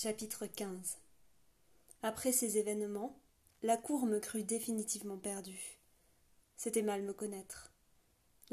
Chapitre 0.00 0.46
15 0.46 0.96
Après 2.04 2.30
ces 2.30 2.56
événements, 2.56 3.18
la 3.64 3.76
cour 3.76 4.06
me 4.06 4.20
crut 4.20 4.46
définitivement 4.46 5.16
perdue. 5.16 5.80
C'était 6.56 6.82
mal 6.82 7.02
me 7.02 7.12
connaître. 7.12 7.72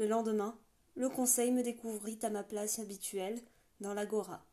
Le 0.00 0.08
lendemain, 0.08 0.58
le 0.96 1.08
conseil 1.08 1.52
me 1.52 1.62
découvrit 1.62 2.18
à 2.22 2.30
ma 2.30 2.42
place 2.42 2.80
habituelle, 2.80 3.40
dans 3.78 3.94
l'agora. 3.94 4.44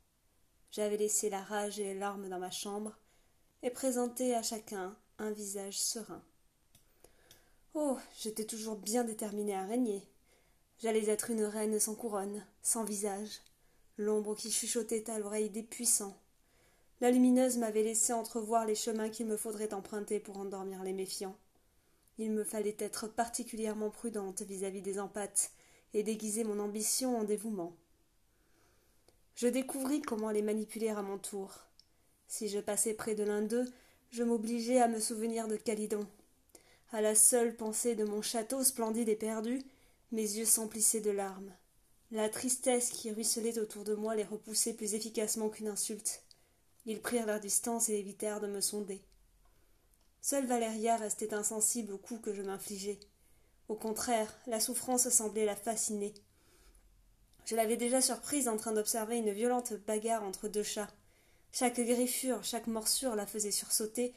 J'avais 0.70 0.98
laissé 0.98 1.32
la 1.32 1.42
rage 1.42 1.80
et 1.80 1.84
les 1.84 1.98
larmes 1.98 2.30
dans 2.30 2.38
ma 2.38 2.52
chambre, 2.52 2.96
et 3.64 3.72
présenté 3.72 4.36
à 4.36 4.44
chacun 4.44 4.96
un 5.18 5.32
visage 5.32 5.80
serein. 5.80 6.24
Oh. 7.74 7.98
J'étais 8.20 8.46
toujours 8.46 8.76
bien 8.76 9.04
déterminée 9.04 9.56
à 9.56 9.66
régner. 9.66 10.08
J'allais 10.78 11.10
être 11.10 11.32
une 11.32 11.46
reine 11.46 11.80
sans 11.80 11.96
couronne, 11.96 12.46
sans 12.62 12.84
visage, 12.84 13.42
l'ombre 13.98 14.36
qui 14.36 14.52
chuchotait 14.52 15.10
à 15.10 15.18
l'oreille 15.18 15.50
des 15.50 15.64
puissants. 15.64 16.20
La 17.04 17.12
lumineuse 17.12 17.58
m'avait 17.58 17.84
laissé 17.84 18.14
entrevoir 18.14 18.66
les 18.66 18.76
chemins 18.76 19.10
qu'il 19.10 19.26
me 19.26 19.36
faudrait 19.36 19.74
emprunter 19.74 20.22
pour 20.22 20.38
endormir 20.38 20.84
les 20.84 20.94
méfiants. 20.94 21.36
Il 22.18 22.32
me 22.32 22.46
fallait 22.46 22.78
être 22.80 23.10
particulièrement 23.10 23.90
prudente 23.90 24.42
vis-à-vis 24.44 24.82
des 24.82 25.02
empates 25.02 25.52
et 25.94 26.02
déguiser 26.02 26.46
mon 26.46 26.60
ambition 26.60 27.18
en 27.18 27.26
dévouement. 27.26 27.76
Je 29.36 29.50
découvris 29.50 30.02
comment 30.02 30.30
les 30.30 30.42
manipuler 30.42 30.88
à 30.88 31.02
mon 31.02 31.18
tour. 31.18 31.52
Si 32.30 32.48
je 32.48 32.60
passais 32.60 32.94
près 32.94 33.16
de 33.16 33.24
l'un 33.24 33.42
d'eux, 33.42 33.66
je 34.12 34.24
m'obligeais 34.24 34.80
à 34.80 34.88
me 34.88 35.02
souvenir 35.02 35.50
de 35.50 35.58
Calidon. 35.58 36.08
À 36.94 37.02
la 37.02 37.16
seule 37.16 37.54
pensée 37.54 37.96
de 37.96 38.06
mon 38.06 38.22
château 38.22 38.64
splendide 38.64 39.10
et 39.10 39.18
perdu, 39.18 39.62
mes 40.14 40.22
yeux 40.22 40.46
s'emplissaient 40.46 41.02
de 41.02 41.12
larmes. 41.12 41.52
La 42.12 42.30
tristesse 42.30 42.92
qui 42.92 43.12
ruisselait 43.12 43.60
autour 43.60 43.84
de 43.84 43.94
moi 43.94 44.16
les 44.16 44.24
repoussait 44.24 44.72
plus 44.74 44.94
efficacement 44.94 45.50
qu'une 45.50 45.68
insulte. 45.68 46.23
Ils 46.86 47.02
prirent 47.02 47.26
leur 47.26 47.40
distance 47.40 47.90
et 47.90 47.94
évitèrent 47.94 48.42
de 48.42 48.48
me 48.48 48.60
sonder. 48.62 49.02
Seule 50.22 50.46
Valéria 50.46 50.98
restait 50.98 51.34
insensible 51.34 51.94
au 51.94 51.98
coup 51.98 52.18
que 52.18 52.34
je 52.34 52.42
m'infligeais. 52.42 53.00
Au 53.70 53.76
contraire, 53.76 54.34
la 54.48 54.60
souffrance 54.60 55.10
semblait 55.10 55.46
la 55.46 55.56
fasciner. 55.56 56.14
Je 57.46 57.56
l'avais 57.56 57.78
déjà 57.78 58.02
surprise 58.02 58.48
en 58.48 58.58
train 58.58 58.72
d'observer 58.72 59.18
une 59.18 59.32
violente 59.32 59.74
bagarre 59.86 60.24
entre 60.24 60.48
deux 60.48 60.64
chats. 60.64 60.92
Chaque 61.52 61.80
griffure, 61.80 62.44
chaque 62.44 62.68
morsure 62.68 63.16
la 63.16 63.28
faisait 63.28 63.52
sursauter, 63.52 64.14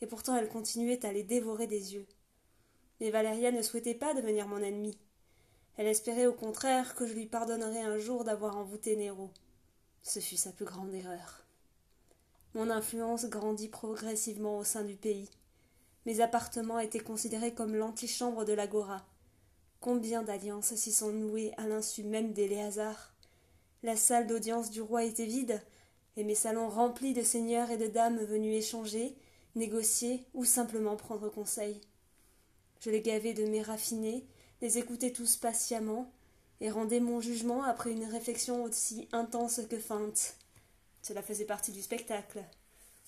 et 0.00 0.06
pourtant 0.06 0.36
elle 0.36 0.48
continuait 0.48 1.04
à 1.04 1.12
les 1.12 1.22
dévorer 1.22 1.66
des 1.66 1.94
yeux. 1.94 2.06
Mais 3.00 3.10
Valéria 3.10 3.52
ne 3.52 3.62
souhaitait 3.62 3.94
pas 3.94 4.14
devenir 4.14 4.48
mon 4.48 4.62
ennemie. 4.62 4.98
Elle 5.76 5.86
espérait 5.86 6.26
au 6.26 6.34
contraire 6.34 6.94
que 6.94 7.06
je 7.06 7.14
lui 7.14 7.26
pardonnerais 7.26 7.82
un 7.82 7.98
jour 7.98 8.24
d'avoir 8.24 8.56
envoûté 8.56 8.96
Néro. 8.96 9.30
Ce 10.02 10.20
fut 10.20 10.36
sa 10.36 10.52
plus 10.52 10.64
grande 10.64 10.92
erreur. 10.92 11.44
Mon 12.54 12.68
influence 12.68 13.26
grandit 13.26 13.68
progressivement 13.68 14.58
au 14.58 14.64
sein 14.64 14.82
du 14.82 14.96
pays. 14.96 15.30
Mes 16.04 16.20
appartements 16.20 16.80
étaient 16.80 16.98
considérés 16.98 17.54
comme 17.54 17.76
l'antichambre 17.76 18.44
de 18.44 18.52
l'agora. 18.52 19.06
Combien 19.78 20.22
d'alliances 20.22 20.74
s'y 20.74 20.90
sont 20.90 21.12
nouées 21.12 21.52
à 21.56 21.68
l'insu 21.68 22.02
même 22.02 22.32
des 22.32 22.48
Léazars? 22.48 23.14
La 23.82 23.96
salle 23.96 24.26
d'audience 24.26 24.70
du 24.70 24.82
roi 24.82 25.04
était 25.04 25.26
vide, 25.26 25.62
et 26.16 26.24
mes 26.24 26.34
salons 26.34 26.68
remplis 26.68 27.14
de 27.14 27.22
seigneurs 27.22 27.70
et 27.70 27.78
de 27.78 27.86
dames 27.86 28.18
venus 28.18 28.56
échanger, 28.56 29.16
négocier 29.54 30.26
ou 30.34 30.44
simplement 30.44 30.96
prendre 30.96 31.28
conseil. 31.28 31.80
Je 32.80 32.90
les 32.90 33.00
gavais 33.00 33.32
de 33.32 33.44
mes 33.44 33.62
raffinés, 33.62 34.26
les 34.60 34.76
écoutais 34.76 35.12
tous 35.12 35.36
patiemment, 35.36 36.12
et 36.60 36.70
rendais 36.70 37.00
mon 37.00 37.20
jugement 37.20 37.62
après 37.62 37.92
une 37.92 38.04
réflexion 38.04 38.64
aussi 38.64 39.08
intense 39.12 39.60
que 39.70 39.78
feinte. 39.78 40.34
Cela 41.02 41.22
faisait 41.22 41.44
partie 41.44 41.72
du 41.72 41.82
spectacle. 41.82 42.44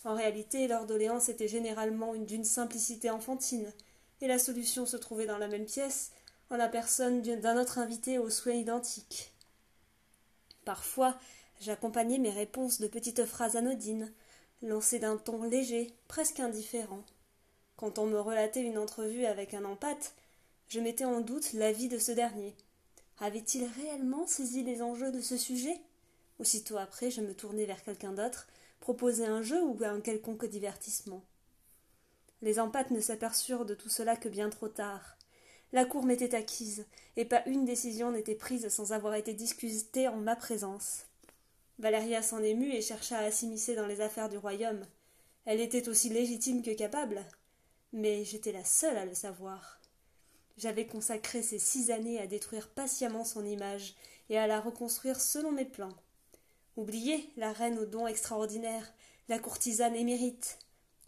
En 0.05 0.15
réalité, 0.15 0.67
leur 0.67 0.87
doléance 0.87 1.29
était 1.29 1.49
généralement 1.49 2.15
d'une 2.15 2.45
simplicité 2.45 3.11
enfantine, 3.11 3.73
et 4.21 4.27
la 4.27 4.39
solution 4.39 4.87
se 4.87 4.97
trouvait 4.97 5.27
dans 5.27 5.39
la 5.39 5.49
même 5.49 5.67
pièce, 5.67 6.11
en 6.51 6.57
la 6.57 6.69
personne 6.69 7.23
d'un 7.23 7.61
autre 7.61 7.79
invité 7.79 8.19
aux 8.19 8.31
souhaits 8.31 8.59
identiques. 8.59 9.33
Parfois, 10.65 11.19
j'accompagnais 11.61 12.19
mes 12.19 12.31
réponses 12.31 12.81
de 12.81 12.87
petites 12.87 13.25
phrases 13.25 13.57
anodines, 13.57 14.13
lancées 14.63 14.99
d'un 14.99 15.17
ton 15.17 15.43
léger, 15.43 15.93
presque 16.09 16.41
indifférent. 16.41 17.05
Quand 17.77 17.99
on 17.99 18.07
me 18.07 18.21
relatait 18.21 18.63
une 18.63 18.79
entrevue 18.79 19.25
avec 19.25 19.55
un 19.55 19.65
empate, 19.65 20.15
je 20.69 20.81
mettais 20.81 21.05
en 21.05 21.21
doute 21.21 21.53
l'avis 21.53 21.89
de 21.89 21.99
ce 21.99 22.13
dernier. 22.13 22.55
Avait-il 23.19 23.65
réellement 23.65 24.27
saisi 24.27 24.63
les 24.63 24.83
enjeux 24.83 25.11
de 25.11 25.21
ce 25.21 25.37
sujet? 25.37 25.81
Aussitôt 26.39 26.79
après, 26.79 27.11
je 27.11 27.21
me 27.21 27.35
tournais 27.35 27.67
vers 27.67 27.83
quelqu'un 27.83 28.13
d'autre, 28.13 28.49
proposais 28.81 29.27
un 29.27 29.43
jeu 29.43 29.63
ou 29.63 29.79
un 29.85 30.01
quelconque 30.01 30.47
divertissement. 30.47 31.25
Les 32.43 32.59
empates 32.59 32.91
ne 32.91 33.01
s'aperçurent 33.01 33.65
de 33.65 33.75
tout 33.75 33.89
cela 33.89 34.17
que 34.17 34.29
bien 34.29 34.51
trop 34.51 34.69
tard. 34.69 35.17
La 35.73 35.85
cour 35.85 36.05
m'était 36.05 36.35
acquise, 36.35 36.87
et 37.17 37.25
pas 37.25 37.43
une 37.47 37.65
décision 37.65 38.11
n'était 38.11 38.35
prise 38.35 38.69
sans 38.69 38.93
avoir 38.93 39.15
été 39.15 39.33
discutée 39.33 40.09
en 40.09 40.17
ma 40.17 40.37
présence. 40.37 41.05
Valéria 41.79 42.23
s'en 42.23 42.43
émut 42.43 42.75
et 42.75 42.83
chercha 42.83 43.19
à 43.19 43.31
s'immiscer 43.31 43.75
dans 43.75 43.87
les 43.87 44.01
affaires 44.01 44.29
du 44.29 44.37
royaume. 44.37 44.85
Elle 45.45 45.61
était 45.61 45.89
aussi 45.89 46.09
légitime 46.09 46.63
que 46.63 46.75
capable, 46.75 47.25
mais 47.93 48.25
j'étais 48.25 48.53
la 48.53 48.65
seule 48.65 48.97
à 48.97 49.05
le 49.05 49.15
savoir. 49.15 49.81
J'avais 50.59 50.87
consacré 50.87 51.43
ces 51.43 51.59
six 51.59 51.91
années 51.91 52.21
à 52.21 52.27
détruire 52.27 52.69
patiemment 52.69 53.25
son 53.25 53.45
image 53.45 53.95
et 54.29 54.39
à 54.39 54.47
la 54.47 54.61
reconstruire 54.61 55.21
selon 55.21 55.53
mes 55.53 55.65
plans. 55.65 55.95
Oubliez 56.77 57.29
la 57.37 57.53
reine 57.53 57.79
aux 57.79 57.87
dons 57.87 58.07
extraordinaires, 58.07 58.95
la 59.29 59.39
courtisane 59.39 59.95
émérite. 59.95 60.59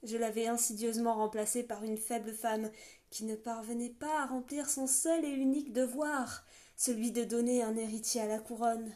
Je 0.02 0.18
l'avais 0.18 0.46
insidieusement 0.46 1.14
remplacée 1.14 1.62
par 1.62 1.82
une 1.84 1.96
faible 1.96 2.32
femme 2.32 2.70
qui 3.08 3.24
ne 3.24 3.34
parvenait 3.34 3.94
pas 3.98 4.22
à 4.22 4.26
remplir 4.26 4.68
son 4.68 4.86
seul 4.86 5.24
et 5.24 5.30
unique 5.30 5.72
devoir, 5.72 6.44
celui 6.76 7.12
de 7.12 7.24
donner 7.24 7.62
un 7.62 7.76
héritier 7.76 8.20
à 8.20 8.26
la 8.26 8.38
couronne. 8.38 8.92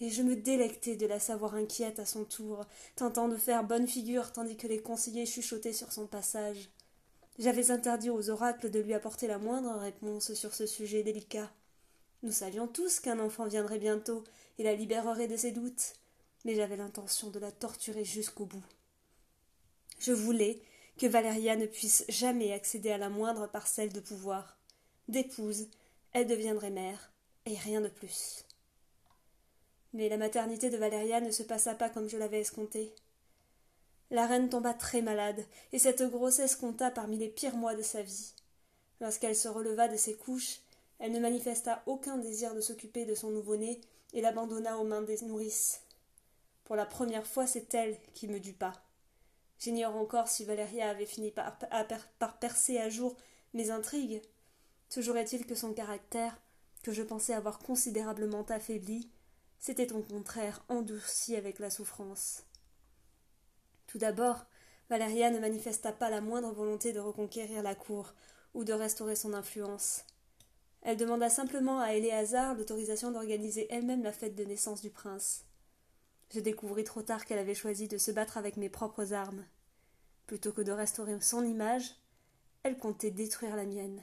Et 0.00 0.10
je 0.10 0.22
me 0.22 0.36
délectais 0.36 0.96
de 0.96 1.06
la 1.06 1.20
savoir 1.20 1.54
inquiète 1.54 2.00
à 2.00 2.04
son 2.04 2.24
tour, 2.24 2.66
tentant 2.96 3.28
de 3.28 3.36
faire 3.36 3.64
bonne 3.64 3.86
figure 3.86 4.32
tandis 4.32 4.56
que 4.56 4.66
les 4.66 4.82
conseillers 4.82 5.26
chuchotaient 5.26 5.72
sur 5.72 5.92
son 5.92 6.06
passage. 6.06 6.70
J'avais 7.38 7.70
interdit 7.70 8.10
aux 8.10 8.28
oracles 8.28 8.68
de 8.68 8.80
lui 8.80 8.92
apporter 8.92 9.26
la 9.26 9.38
moindre 9.38 9.74
réponse 9.78 10.34
sur 10.34 10.54
ce 10.54 10.66
sujet 10.66 11.02
délicat. 11.02 11.50
Nous 12.22 12.32
savions 12.32 12.68
tous 12.68 13.00
qu'un 13.00 13.18
enfant 13.18 13.46
viendrait 13.46 13.78
bientôt 13.78 14.22
et 14.58 14.62
la 14.62 14.74
libérerait 14.74 15.28
de 15.28 15.36
ses 15.36 15.50
doutes, 15.50 15.94
mais 16.44 16.54
j'avais 16.54 16.76
l'intention 16.76 17.30
de 17.30 17.38
la 17.38 17.50
torturer 17.50 18.04
jusqu'au 18.04 18.44
bout. 18.44 18.64
Je 19.98 20.12
voulais 20.12 20.60
que 20.98 21.06
Valéria 21.06 21.56
ne 21.56 21.66
puisse 21.66 22.04
jamais 22.08 22.52
accéder 22.52 22.90
à 22.90 22.98
la 22.98 23.08
moindre 23.08 23.46
parcelle 23.46 23.92
de 23.92 24.00
pouvoir. 24.00 24.56
D'épouse, 25.08 25.68
elle 26.12 26.26
deviendrait 26.26 26.70
mère, 26.70 27.12
et 27.46 27.56
rien 27.56 27.80
de 27.80 27.88
plus. 27.88 28.44
Mais 29.92 30.08
la 30.08 30.16
maternité 30.16 30.70
de 30.70 30.76
Valéria 30.76 31.20
ne 31.20 31.30
se 31.30 31.42
passa 31.42 31.74
pas 31.74 31.90
comme 31.90 32.08
je 32.08 32.16
l'avais 32.16 32.40
escompté. 32.40 32.94
La 34.10 34.26
reine 34.26 34.48
tomba 34.48 34.74
très 34.74 35.02
malade, 35.02 35.44
et 35.72 35.78
cette 35.78 36.02
grossesse 36.02 36.54
compta 36.54 36.90
parmi 36.90 37.16
les 37.16 37.28
pires 37.28 37.56
mois 37.56 37.74
de 37.74 37.82
sa 37.82 38.02
vie. 38.02 38.32
Lorsqu'elle 39.00 39.36
se 39.36 39.48
releva 39.48 39.88
de 39.88 39.96
ses 39.96 40.14
couches, 40.14 40.60
elle 41.02 41.10
ne 41.10 41.18
manifesta 41.18 41.82
aucun 41.86 42.16
désir 42.16 42.54
de 42.54 42.60
s'occuper 42.60 43.04
de 43.04 43.16
son 43.16 43.30
nouveau-né 43.30 43.80
et 44.12 44.20
l'abandonna 44.20 44.78
aux 44.78 44.84
mains 44.84 45.02
des 45.02 45.20
nourrices. 45.22 45.82
Pour 46.62 46.76
la 46.76 46.86
première 46.86 47.26
fois, 47.26 47.44
c'est 47.44 47.74
elle 47.74 47.98
qui 48.14 48.28
me 48.28 48.38
dut 48.38 48.52
pas. 48.52 48.72
J'ignore 49.58 49.96
encore 49.96 50.28
si 50.28 50.44
Valéria 50.44 50.88
avait 50.88 51.06
fini 51.06 51.32
par, 51.32 51.58
par 52.20 52.38
percer 52.38 52.78
à 52.78 52.88
jour 52.88 53.16
mes 53.52 53.70
intrigues. 53.70 54.22
Toujours 54.90 55.16
est-il 55.16 55.44
que 55.44 55.56
son 55.56 55.72
caractère, 55.74 56.40
que 56.84 56.92
je 56.92 57.02
pensais 57.02 57.34
avoir 57.34 57.58
considérablement 57.58 58.44
affaibli, 58.44 59.10
s'était 59.58 59.92
au 59.92 60.02
contraire 60.02 60.64
endurci 60.68 61.34
avec 61.34 61.58
la 61.58 61.70
souffrance. 61.70 62.44
Tout 63.88 63.98
d'abord, 63.98 64.44
Valéria 64.88 65.30
ne 65.30 65.40
manifesta 65.40 65.90
pas 65.90 66.10
la 66.10 66.20
moindre 66.20 66.52
volonté 66.52 66.92
de 66.92 67.00
reconquérir 67.00 67.64
la 67.64 67.74
cour 67.74 68.14
ou 68.54 68.62
de 68.62 68.72
restaurer 68.72 69.16
son 69.16 69.34
influence. 69.34 70.04
Elle 70.82 70.96
demanda 70.96 71.30
simplement 71.30 71.78
à 71.80 71.94
Éléazar 71.94 72.54
l'autorisation 72.54 73.12
d'organiser 73.12 73.66
elle-même 73.70 74.02
la 74.02 74.12
fête 74.12 74.34
de 74.34 74.44
naissance 74.44 74.82
du 74.82 74.90
prince. 74.90 75.44
Je 76.34 76.40
découvris 76.40 76.84
trop 76.84 77.02
tard 77.02 77.24
qu'elle 77.24 77.38
avait 77.38 77.54
choisi 77.54 77.88
de 77.88 77.98
se 77.98 78.10
battre 78.10 78.36
avec 78.36 78.56
mes 78.56 78.68
propres 78.68 79.12
armes. 79.12 79.44
Plutôt 80.26 80.52
que 80.52 80.62
de 80.62 80.72
restaurer 80.72 81.20
son 81.20 81.44
image, 81.44 81.94
elle 82.64 82.78
comptait 82.78 83.10
détruire 83.10 83.54
la 83.54 83.64
mienne. 83.64 84.02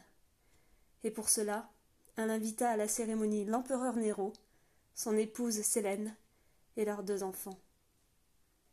Et 1.04 1.12
pour 1.12 1.30
cela, 1.30 1.70
elle 2.16 2.30
invita 2.30 2.70
à 2.70 2.78
la 2.78 2.88
cérémonie 2.88 3.46
l'empereur 3.46 3.96
Néro, 3.96 4.34
son 4.96 5.18
épouse 5.18 5.62
Célène 5.62 6.16
et 6.78 6.86
leurs 6.86 7.04
deux 7.04 7.24
enfants. 7.24 7.58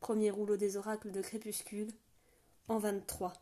Premier 0.01 0.31
rouleau 0.31 0.57
des 0.57 0.77
oracles 0.77 1.11
de 1.11 1.23
crépuscule, 1.23 1.91
en 2.69 2.79
23. 2.79 3.33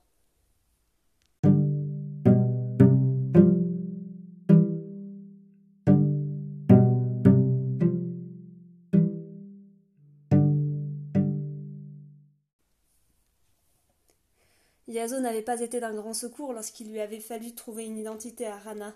Yazo 14.95 15.19
n'avait 15.19 15.43
pas 15.43 15.61
été 15.61 15.81
d'un 15.81 15.93
grand 15.93 16.15
secours 16.15 16.53
lorsqu'il 16.53 16.89
lui 16.89 17.01
avait 17.01 17.19
fallu 17.19 17.53
trouver 17.53 17.85
une 17.85 17.99
identité 17.99 18.47
à 18.47 18.57
Rana. 18.57 18.95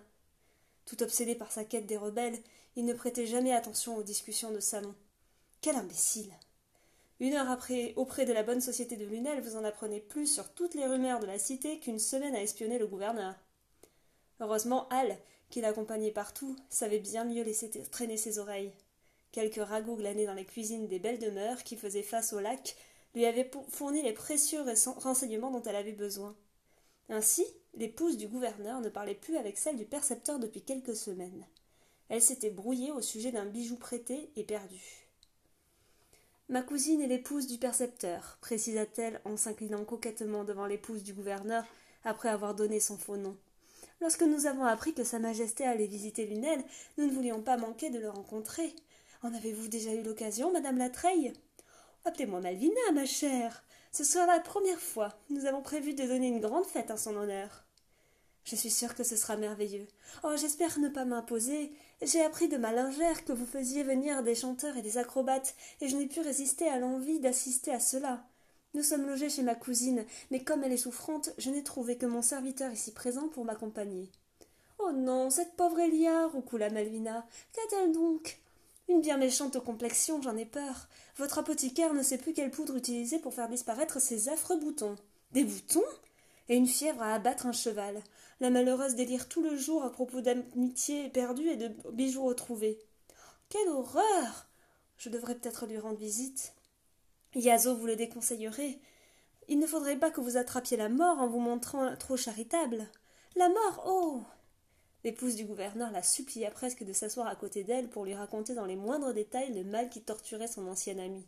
Tout 0.86 1.02
obsédé 1.02 1.34
par 1.34 1.50
sa 1.50 1.64
quête 1.64 1.86
des 1.86 1.96
rebelles, 1.96 2.38
il 2.76 2.84
ne 2.84 2.94
prêtait 2.94 3.26
jamais 3.26 3.52
attention 3.52 3.96
aux 3.96 4.04
discussions 4.04 4.52
de 4.52 4.60
salon. 4.60 4.94
Quel 5.60 5.74
imbécile 5.74 6.32
Une 7.18 7.34
heure 7.34 7.50
après, 7.50 7.94
auprès 7.96 8.26
de 8.26 8.32
la 8.32 8.44
bonne 8.44 8.60
société 8.60 8.96
de 8.96 9.04
Lunel, 9.06 9.40
vous 9.40 9.56
en 9.56 9.64
apprenez 9.64 9.98
plus 9.98 10.32
sur 10.32 10.54
toutes 10.54 10.74
les 10.74 10.86
rumeurs 10.86 11.18
de 11.18 11.26
la 11.26 11.40
cité 11.40 11.80
qu'une 11.80 11.98
semaine 11.98 12.36
à 12.36 12.42
espionner 12.42 12.78
le 12.78 12.86
gouverneur. 12.86 13.34
Heureusement, 14.38 14.88
Al, 14.90 15.18
qui 15.50 15.60
l'accompagnait 15.60 16.12
partout, 16.12 16.54
savait 16.70 17.00
bien 17.00 17.24
mieux 17.24 17.42
laisser 17.42 17.70
traîner 17.90 18.16
ses 18.16 18.38
oreilles. 18.38 18.70
Quelques 19.32 19.66
ragots 19.66 19.96
glanés 19.96 20.26
dans 20.26 20.34
les 20.34 20.44
cuisines 20.44 20.86
des 20.86 21.00
belles 21.00 21.18
demeures 21.18 21.64
qui 21.64 21.76
faisaient 21.76 22.02
face 22.02 22.32
au 22.32 22.38
lac 22.38 22.76
lui 23.14 23.24
avaient 23.24 23.50
fourni 23.68 24.02
les 24.02 24.12
précieux 24.12 24.64
renseignements 24.96 25.50
dont 25.50 25.62
elle 25.62 25.76
avait 25.76 25.92
besoin. 25.92 26.36
Ainsi, 27.08 27.44
l'épouse 27.74 28.16
du 28.16 28.28
gouverneur 28.28 28.80
ne 28.80 28.88
parlait 28.88 29.14
plus 29.14 29.36
avec 29.36 29.56
celle 29.56 29.76
du 29.76 29.84
percepteur 29.84 30.38
depuis 30.38 30.62
quelques 30.62 30.96
semaines. 30.96 31.46
Elle 32.08 32.22
s'était 32.22 32.50
brouillée 32.50 32.90
au 32.90 33.00
sujet 33.00 33.32
d'un 33.32 33.46
bijou 33.46 33.76
prêté 33.76 34.30
et 34.36 34.44
perdu. 34.44 35.08
Ma 36.48 36.62
cousine 36.62 37.02
est 37.02 37.08
l'épouse 37.08 37.46
du 37.46 37.58
percepteur, 37.58 38.38
précisa-t-elle 38.40 39.20
en 39.26 39.36
s'inclinant 39.36 39.84
coquettement 39.84 40.44
devant 40.44 40.66
l'épouse 40.66 41.02
du 41.02 41.12
gouverneur 41.12 41.64
après 42.04 42.30
avoir 42.30 42.54
donné 42.54 42.80
son 42.80 42.96
faux 42.96 43.18
nom. 43.18 43.36
Lorsque 44.00 44.22
nous 44.22 44.46
avons 44.46 44.64
appris 44.64 44.94
que 44.94 45.04
Sa 45.04 45.18
Majesté 45.18 45.64
allait 45.64 45.86
visiter 45.86 46.24
Lunel, 46.26 46.62
nous 46.96 47.06
ne 47.06 47.12
voulions 47.12 47.42
pas 47.42 47.56
manquer 47.56 47.90
de 47.90 47.98
le 47.98 48.08
rencontrer. 48.08 48.74
En 49.22 49.34
avez-vous 49.34 49.68
déjà 49.68 49.92
eu 49.92 50.02
l'occasion, 50.02 50.52
Madame 50.52 50.78
Latreille? 50.78 51.32
Appelez-moi 52.08 52.40
Malvina, 52.40 52.80
ma 52.94 53.04
chère. 53.04 53.62
Ce 53.92 54.02
sera 54.02 54.24
la 54.24 54.40
première 54.40 54.80
fois. 54.80 55.12
Nous 55.28 55.44
avons 55.44 55.60
prévu 55.60 55.92
de 55.92 56.06
donner 56.06 56.28
une 56.28 56.40
grande 56.40 56.64
fête 56.64 56.90
en 56.90 56.96
son 56.96 57.14
honneur. 57.14 57.66
Je 58.44 58.56
suis 58.56 58.70
sûre 58.70 58.94
que 58.94 59.04
ce 59.04 59.14
sera 59.14 59.36
merveilleux. 59.36 59.86
Oh, 60.24 60.32
j'espère 60.34 60.78
ne 60.78 60.88
pas 60.88 61.04
m'imposer. 61.04 61.70
J'ai 62.00 62.22
appris 62.22 62.48
de 62.48 62.56
ma 62.56 62.72
lingère 62.72 63.26
que 63.26 63.34
vous 63.34 63.44
faisiez 63.44 63.82
venir 63.82 64.22
des 64.22 64.34
chanteurs 64.34 64.78
et 64.78 64.82
des 64.82 64.96
acrobates, 64.96 65.54
et 65.82 65.88
je 65.88 65.98
n'ai 65.98 66.06
pu 66.06 66.20
résister 66.20 66.66
à 66.66 66.78
l'envie 66.78 67.20
d'assister 67.20 67.72
à 67.72 67.78
cela. 67.78 68.24
Nous 68.72 68.82
sommes 68.82 69.06
logés 69.06 69.28
chez 69.28 69.42
ma 69.42 69.54
cousine, 69.54 70.06
mais 70.30 70.42
comme 70.42 70.64
elle 70.64 70.72
est 70.72 70.78
souffrante, 70.78 71.34
je 71.36 71.50
n'ai 71.50 71.62
trouvé 71.62 71.98
que 71.98 72.06
mon 72.06 72.22
serviteur 72.22 72.72
ici 72.72 72.92
présent 72.94 73.28
pour 73.28 73.44
m'accompagner. 73.44 74.10
Oh 74.78 74.92
non, 74.92 75.28
cette 75.28 75.56
pauvre 75.56 75.78
Elia, 75.78 76.26
roucoula 76.28 76.70
Malvina. 76.70 77.26
Qu'a-t-elle 77.52 77.92
donc? 77.92 78.40
Une 78.88 79.02
bien 79.02 79.18
méchante 79.18 79.60
complexion, 79.60 80.22
j'en 80.22 80.36
ai 80.36 80.46
peur. 80.46 80.88
Votre 81.16 81.38
apothicaire 81.38 81.92
ne 81.92 82.02
sait 82.02 82.16
plus 82.16 82.32
quelle 82.32 82.50
poudre 82.50 82.76
utiliser 82.76 83.18
pour 83.18 83.34
faire 83.34 83.48
disparaître 83.48 84.00
ces 84.00 84.30
affreux 84.30 84.58
boutons. 84.58 84.96
Des 85.32 85.44
boutons? 85.44 85.84
Et 86.48 86.56
une 86.56 86.66
fièvre 86.66 87.02
à 87.02 87.12
abattre 87.12 87.44
un 87.44 87.52
cheval. 87.52 88.02
La 88.40 88.48
malheureuse 88.48 88.94
délire 88.94 89.28
tout 89.28 89.42
le 89.42 89.56
jour 89.58 89.84
à 89.84 89.92
propos 89.92 90.22
d'amitié 90.22 91.10
perdue 91.10 91.48
et 91.48 91.56
de 91.56 91.68
bijoux 91.92 92.24
retrouvés. 92.24 92.78
Quelle 93.50 93.68
horreur 93.68 94.46
Je 94.96 95.10
devrais 95.10 95.34
peut-être 95.34 95.66
lui 95.66 95.78
rendre 95.78 95.98
visite. 95.98 96.54
Yazo 97.34 97.74
vous 97.74 97.86
le 97.86 97.96
déconseillerait. 97.96 98.78
Il 99.48 99.58
ne 99.58 99.66
faudrait 99.66 99.98
pas 99.98 100.10
que 100.10 100.22
vous 100.22 100.38
attrapiez 100.38 100.78
la 100.78 100.88
mort 100.88 101.18
en 101.18 101.26
vous 101.26 101.40
montrant 101.40 101.94
trop 101.96 102.16
charitable. 102.16 102.88
La 103.36 103.50
mort, 103.50 103.84
oh 103.86 104.22
L'épouse 105.04 105.36
du 105.36 105.44
gouverneur 105.44 105.92
la 105.92 106.02
supplia 106.02 106.50
presque 106.50 106.82
de 106.82 106.92
s'asseoir 106.92 107.28
à 107.28 107.36
côté 107.36 107.62
d'elle 107.62 107.88
pour 107.88 108.04
lui 108.04 108.14
raconter 108.14 108.54
dans 108.54 108.66
les 108.66 108.76
moindres 108.76 109.14
détails 109.14 109.54
le 109.54 109.64
mal 109.64 109.88
qui 109.88 110.02
torturait 110.02 110.48
son 110.48 110.66
ancien 110.66 110.98
ami. 110.98 111.26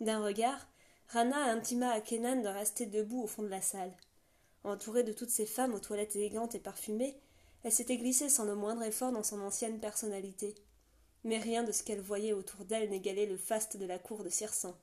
D'un 0.00 0.24
regard, 0.24 0.66
Rana 1.08 1.52
intima 1.52 1.90
à 1.90 2.00
Kenan 2.00 2.42
de 2.42 2.48
rester 2.48 2.86
debout 2.86 3.22
au 3.22 3.26
fond 3.26 3.42
de 3.42 3.48
la 3.48 3.60
salle. 3.60 3.92
Entourée 4.64 5.02
de 5.02 5.12
toutes 5.12 5.30
ces 5.30 5.44
femmes 5.44 5.74
aux 5.74 5.80
toilettes 5.80 6.16
élégantes 6.16 6.54
et 6.54 6.60
parfumées, 6.60 7.18
elle 7.62 7.72
s'était 7.72 7.98
glissée 7.98 8.30
sans 8.30 8.44
le 8.44 8.54
moindre 8.54 8.82
effort 8.82 9.12
dans 9.12 9.22
son 9.22 9.40
ancienne 9.40 9.80
personnalité. 9.80 10.54
Mais 11.24 11.38
rien 11.38 11.62
de 11.62 11.72
ce 11.72 11.82
qu'elle 11.82 12.00
voyait 12.00 12.32
autour 12.32 12.64
d'elle 12.64 12.90
n'égalait 12.90 13.26
le 13.26 13.36
faste 13.36 13.76
de 13.76 13.86
la 13.86 13.98
cour 13.98 14.24
de 14.24 14.30
Circin. 14.30 14.74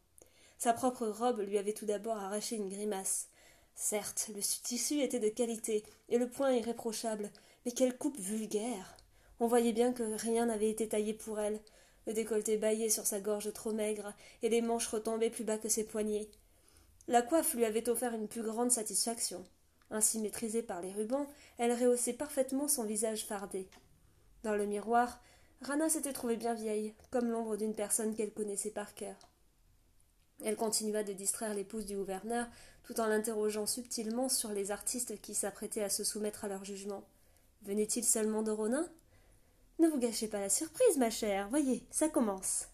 Sa 0.57 0.73
propre 0.73 1.07
robe 1.07 1.41
lui 1.41 1.57
avait 1.57 1.73
tout 1.73 1.85
d'abord 1.85 2.17
arraché 2.17 2.55
une 2.55 2.69
grimace. 2.69 3.29
Certes, 3.75 4.29
le 4.35 4.41
tissu 4.41 5.01
était 5.01 5.19
de 5.19 5.29
qualité, 5.29 5.83
et 6.09 6.17
le 6.17 6.29
point 6.29 6.53
irréprochable, 6.53 7.31
mais 7.65 7.71
quelle 7.71 7.97
coupe 7.97 8.19
vulgaire. 8.19 8.97
On 9.39 9.47
voyait 9.47 9.73
bien 9.73 9.93
que 9.93 10.03
rien 10.03 10.45
n'avait 10.45 10.69
été 10.69 10.87
taillé 10.87 11.13
pour 11.13 11.39
elle. 11.39 11.59
Le 12.07 12.13
décolleté 12.13 12.57
bâillait 12.57 12.89
sur 12.89 13.05
sa 13.05 13.19
gorge 13.19 13.51
trop 13.53 13.73
maigre, 13.73 14.13
et 14.41 14.49
les 14.49 14.61
manches 14.61 14.87
retombaient 14.87 15.29
plus 15.29 15.43
bas 15.43 15.57
que 15.57 15.69
ses 15.69 15.83
poignets. 15.83 16.29
La 17.07 17.21
coiffe 17.21 17.53
lui 17.53 17.65
avait 17.65 17.89
offert 17.89 18.13
une 18.13 18.27
plus 18.27 18.43
grande 18.43 18.71
satisfaction. 18.71 19.43
Ainsi 19.89 20.19
maîtrisée 20.19 20.63
par 20.63 20.81
les 20.81 20.93
rubans, 20.93 21.27
elle 21.57 21.73
rehaussait 21.73 22.13
parfaitement 22.13 22.67
son 22.67 22.85
visage 22.85 23.25
fardé. 23.25 23.67
Dans 24.43 24.55
le 24.55 24.65
miroir, 24.65 25.19
Rana 25.61 25.89
s'était 25.89 26.13
trouvée 26.13 26.37
bien 26.37 26.53
vieille, 26.53 26.95
comme 27.11 27.29
l'ombre 27.29 27.57
d'une 27.57 27.75
personne 27.75 28.15
qu'elle 28.15 28.33
connaissait 28.33 28.71
par 28.71 28.95
cœur. 28.95 29.15
Elle 30.43 30.55
continua 30.55 31.03
de 31.03 31.13
distraire 31.13 31.53
l'épouse 31.53 31.85
du 31.85 31.95
gouverneur, 31.95 32.47
tout 32.83 32.99
en 32.99 33.05
l'interrogeant 33.05 33.67
subtilement 33.67 34.29
sur 34.29 34.49
les 34.49 34.71
artistes 34.71 35.21
qui 35.21 35.35
s'apprêtaient 35.35 35.83
à 35.83 35.89
se 35.89 36.03
soumettre 36.03 36.45
à 36.45 36.47
leur 36.47 36.65
jugement. 36.65 37.03
Venait-il 37.63 38.03
seulement 38.03 38.43
de 38.43 38.51
Ronin? 38.51 38.87
Ne 39.79 39.87
vous 39.87 39.99
gâchez 39.99 40.27
pas 40.27 40.39
la 40.39 40.49
surprise, 40.49 40.97
ma 40.97 41.09
chère. 41.09 41.49
Voyez, 41.49 41.83
ça 41.91 42.09
commence. 42.09 42.67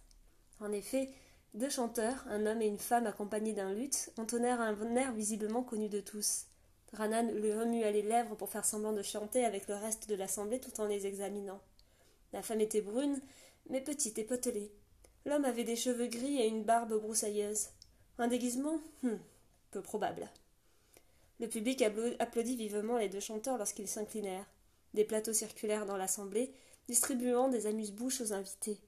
En 0.60 0.72
effet, 0.72 1.10
deux 1.54 1.70
chanteurs, 1.70 2.26
un 2.30 2.46
homme 2.46 2.62
et 2.62 2.68
une 2.68 2.80
femme 2.80 3.08
accompagnés 3.08 3.54
d'un 3.54 3.74
luth, 3.74 4.12
entonnèrent 4.18 4.62
un 4.62 4.96
air 4.96 5.14
visiblement 5.14 5.64
connu 5.64 5.90
de 5.90 6.00
tous. 6.00 6.46
Ranan 6.94 7.32
lui 7.32 7.52
remua 7.52 7.92
les 7.92 8.02
lèvres 8.02 8.36
pour 8.36 8.50
faire 8.50 8.66
semblant 8.66 8.94
de 8.94 9.02
chanter 9.02 9.44
avec 9.44 9.68
le 9.68 9.76
reste 9.76 10.08
de 10.10 10.16
l'assemblée 10.16 10.60
tout 10.60 10.80
en 10.80 10.86
les 10.86 11.06
examinant. 11.06 11.62
La 12.34 12.42
femme 12.42 12.62
était 12.62 12.82
brune, 12.82 13.20
mais 13.70 13.82
petite 13.82 14.20
et 14.20 14.24
potelée. 14.24 14.72
L'homme 15.26 15.46
avait 15.46 15.64
des 15.64 15.76
cheveux 15.76 16.08
gris 16.08 16.42
et 16.42 16.48
une 16.48 16.64
barbe 16.64 17.00
broussailleuse. 17.00 17.70
Un 18.18 18.28
déguisement 18.28 18.80
hum, 19.04 19.20
Peu 19.72 19.82
probable. 19.82 20.30
Le 21.40 21.48
public 21.48 21.84
applaudit 22.20 22.56
vivement 22.56 22.98
les 22.98 23.10
deux 23.10 23.20
chanteurs 23.20 23.58
lorsqu'ils 23.58 23.88
s'inclinèrent. 23.88 24.48
Des 24.98 25.06
plateaux 25.06 25.32
circulèrent 25.32 25.86
dans 25.86 25.96
l'assemblée, 25.96 26.52
distribuant 26.88 27.50
des 27.50 27.68
amuse-bouches 27.68 28.20
aux 28.22 28.34
invités. 28.34 28.80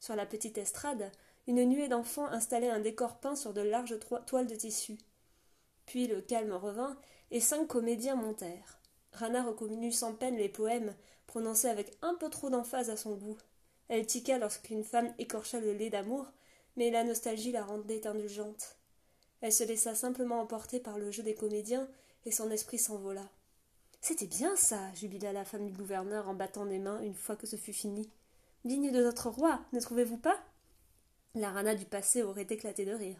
Sur 0.00 0.14
la 0.14 0.26
petite 0.26 0.58
estrade, 0.58 1.10
une 1.46 1.64
nuée 1.64 1.88
d'enfants 1.88 2.26
installait 2.26 2.68
un 2.68 2.78
décor 2.78 3.16
peint 3.20 3.36
sur 3.36 3.54
de 3.54 3.62
larges 3.62 3.98
toiles 4.26 4.48
de 4.48 4.54
tissu. 4.54 4.98
Puis 5.86 6.08
le 6.08 6.20
calme 6.20 6.52
revint, 6.52 6.94
et 7.30 7.40
cinq 7.40 7.68
comédiens 7.68 8.16
montèrent. 8.16 8.78
Rana 9.12 9.42
reconnut 9.44 9.92
sans 9.92 10.12
peine 10.12 10.36
les 10.36 10.50
poèmes, 10.50 10.94
prononcés 11.26 11.68
avec 11.68 11.96
un 12.02 12.16
peu 12.16 12.28
trop 12.28 12.50
d'emphase 12.50 12.90
à 12.90 12.98
son 12.98 13.14
goût. 13.14 13.38
Elle 13.88 14.04
tiqua 14.04 14.36
lorsqu'une 14.36 14.84
femme 14.84 15.14
écorcha 15.18 15.58
le 15.58 15.72
lait 15.72 15.88
d'amour, 15.88 16.26
mais 16.76 16.90
la 16.90 17.02
nostalgie 17.02 17.52
la 17.52 17.64
rendait 17.64 18.06
indulgente. 18.06 18.76
Elle 19.40 19.54
se 19.54 19.64
laissa 19.64 19.94
simplement 19.94 20.38
emporter 20.38 20.80
par 20.80 20.98
le 20.98 21.10
jeu 21.10 21.22
des 21.22 21.34
comédiens, 21.34 21.88
et 22.26 22.30
son 22.30 22.50
esprit 22.50 22.78
s'envola. 22.78 23.26
C'était 24.08 24.26
bien 24.26 24.54
ça, 24.54 24.78
jubila 24.94 25.32
la 25.32 25.44
femme 25.44 25.66
du 25.66 25.72
gouverneur 25.72 26.28
en 26.28 26.34
battant 26.34 26.64
des 26.64 26.78
mains 26.78 27.00
une 27.00 27.16
fois 27.16 27.34
que 27.34 27.48
ce 27.48 27.56
fut 27.56 27.72
fini. 27.72 28.08
Digne 28.64 28.92
de 28.92 29.02
notre 29.02 29.30
roi, 29.30 29.58
ne 29.72 29.80
trouvez-vous 29.80 30.16
pas? 30.16 30.38
La 31.34 31.50
rana 31.50 31.74
du 31.74 31.86
passé 31.86 32.22
aurait 32.22 32.46
éclaté 32.48 32.84
de 32.84 32.92
rire. 32.92 33.16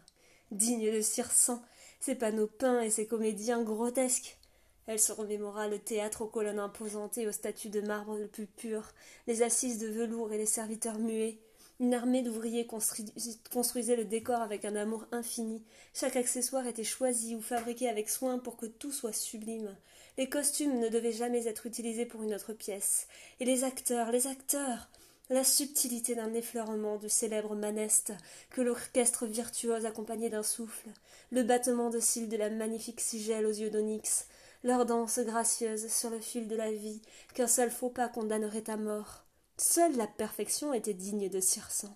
Digne 0.51 0.89
de 0.89 1.01
Circin, 1.01 1.61
ses 1.99 2.15
panneaux 2.15 2.47
peints 2.47 2.79
et 2.79 2.89
ses 2.89 3.05
comédiens 3.05 3.63
grotesques. 3.63 4.37
Elle 4.85 5.01
se 5.01 5.11
remémora 5.11 5.67
le 5.67 5.77
théâtre 5.77 6.21
aux 6.21 6.27
colonnes 6.27 6.57
imposantes 6.57 7.17
et 7.17 7.27
aux 7.27 7.33
statues 7.33 7.67
de 7.67 7.81
marbre 7.81 8.17
le 8.17 8.29
plus 8.29 8.47
pur, 8.47 8.93
les 9.27 9.41
assises 9.41 9.79
de 9.79 9.89
velours 9.89 10.31
et 10.31 10.37
les 10.37 10.45
serviteurs 10.45 10.99
muets. 10.99 11.37
Une 11.79 11.93
armée 11.93 12.23
d'ouvriers 12.23 12.65
construisait 12.65 13.95
le 13.95 14.05
décor 14.05 14.41
avec 14.41 14.65
un 14.65 14.75
amour 14.75 15.05
infini. 15.11 15.63
Chaque 15.93 16.15
accessoire 16.15 16.65
était 16.65 16.83
choisi 16.83 17.35
ou 17.35 17.41
fabriqué 17.41 17.87
avec 17.87 18.09
soin 18.09 18.39
pour 18.39 18.57
que 18.57 18.65
tout 18.65 18.91
soit 18.91 19.13
sublime. 19.13 19.75
Les 20.17 20.27
costumes 20.27 20.79
ne 20.79 20.89
devaient 20.89 21.11
jamais 21.11 21.45
être 21.45 21.67
utilisés 21.67 22.05
pour 22.07 22.23
une 22.23 22.33
autre 22.33 22.53
pièce. 22.53 23.07
Et 23.39 23.45
les 23.45 23.63
acteurs, 23.63 24.11
les 24.11 24.25
acteurs 24.25 24.89
la 25.29 25.43
subtilité 25.43 26.15
d'un 26.15 26.33
effleurement 26.33 26.95
du 26.95 27.09
célèbre 27.09 27.53
maneste 27.53 28.13
que 28.49 28.61
l'orchestre 28.61 29.25
virtuose 29.25 29.85
accompagnait 29.85 30.29
d'un 30.29 30.43
souffle, 30.43 30.89
le 31.31 31.43
battement 31.43 31.89
de 31.89 31.99
cils 31.99 32.29
de 32.29 32.37
la 32.37 32.49
magnifique 32.49 33.01
sigelle 33.01 33.45
aux 33.45 33.51
yeux 33.51 33.69
d'onyx, 33.69 34.27
leur 34.63 34.85
danse 34.85 35.19
gracieuse 35.19 35.89
sur 35.89 36.09
le 36.09 36.21
fil 36.21 36.47
de 36.47 36.55
la 36.55 36.71
vie 36.71 37.01
qu'un 37.33 37.47
seul 37.47 37.69
faux 37.69 37.89
pas 37.89 38.07
condamnerait 38.07 38.69
à 38.69 38.77
mort. 38.77 39.26
Seule 39.59 39.97
la 39.97 40.05
perfection 40.05 40.71
était 40.71 40.93
digne 40.93 41.29
de 41.29 41.39
Circin. 41.39 41.95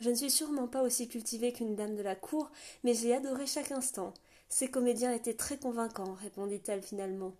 Je 0.00 0.10
ne 0.10 0.14
suis 0.14 0.30
sûrement 0.30 0.68
pas 0.68 0.82
aussi 0.82 1.08
cultivée 1.08 1.52
qu'une 1.54 1.74
dame 1.74 1.96
de 1.96 2.02
la 2.02 2.14
cour, 2.14 2.50
mais 2.84 2.92
j'ai 2.92 3.14
adoré 3.14 3.46
chaque 3.46 3.72
instant. 3.72 4.12
Ces 4.50 4.70
comédiens 4.70 5.14
étaient 5.14 5.34
très 5.34 5.56
convaincants, 5.56 6.14
répondit-elle 6.20 6.82
finalement. 6.82 7.32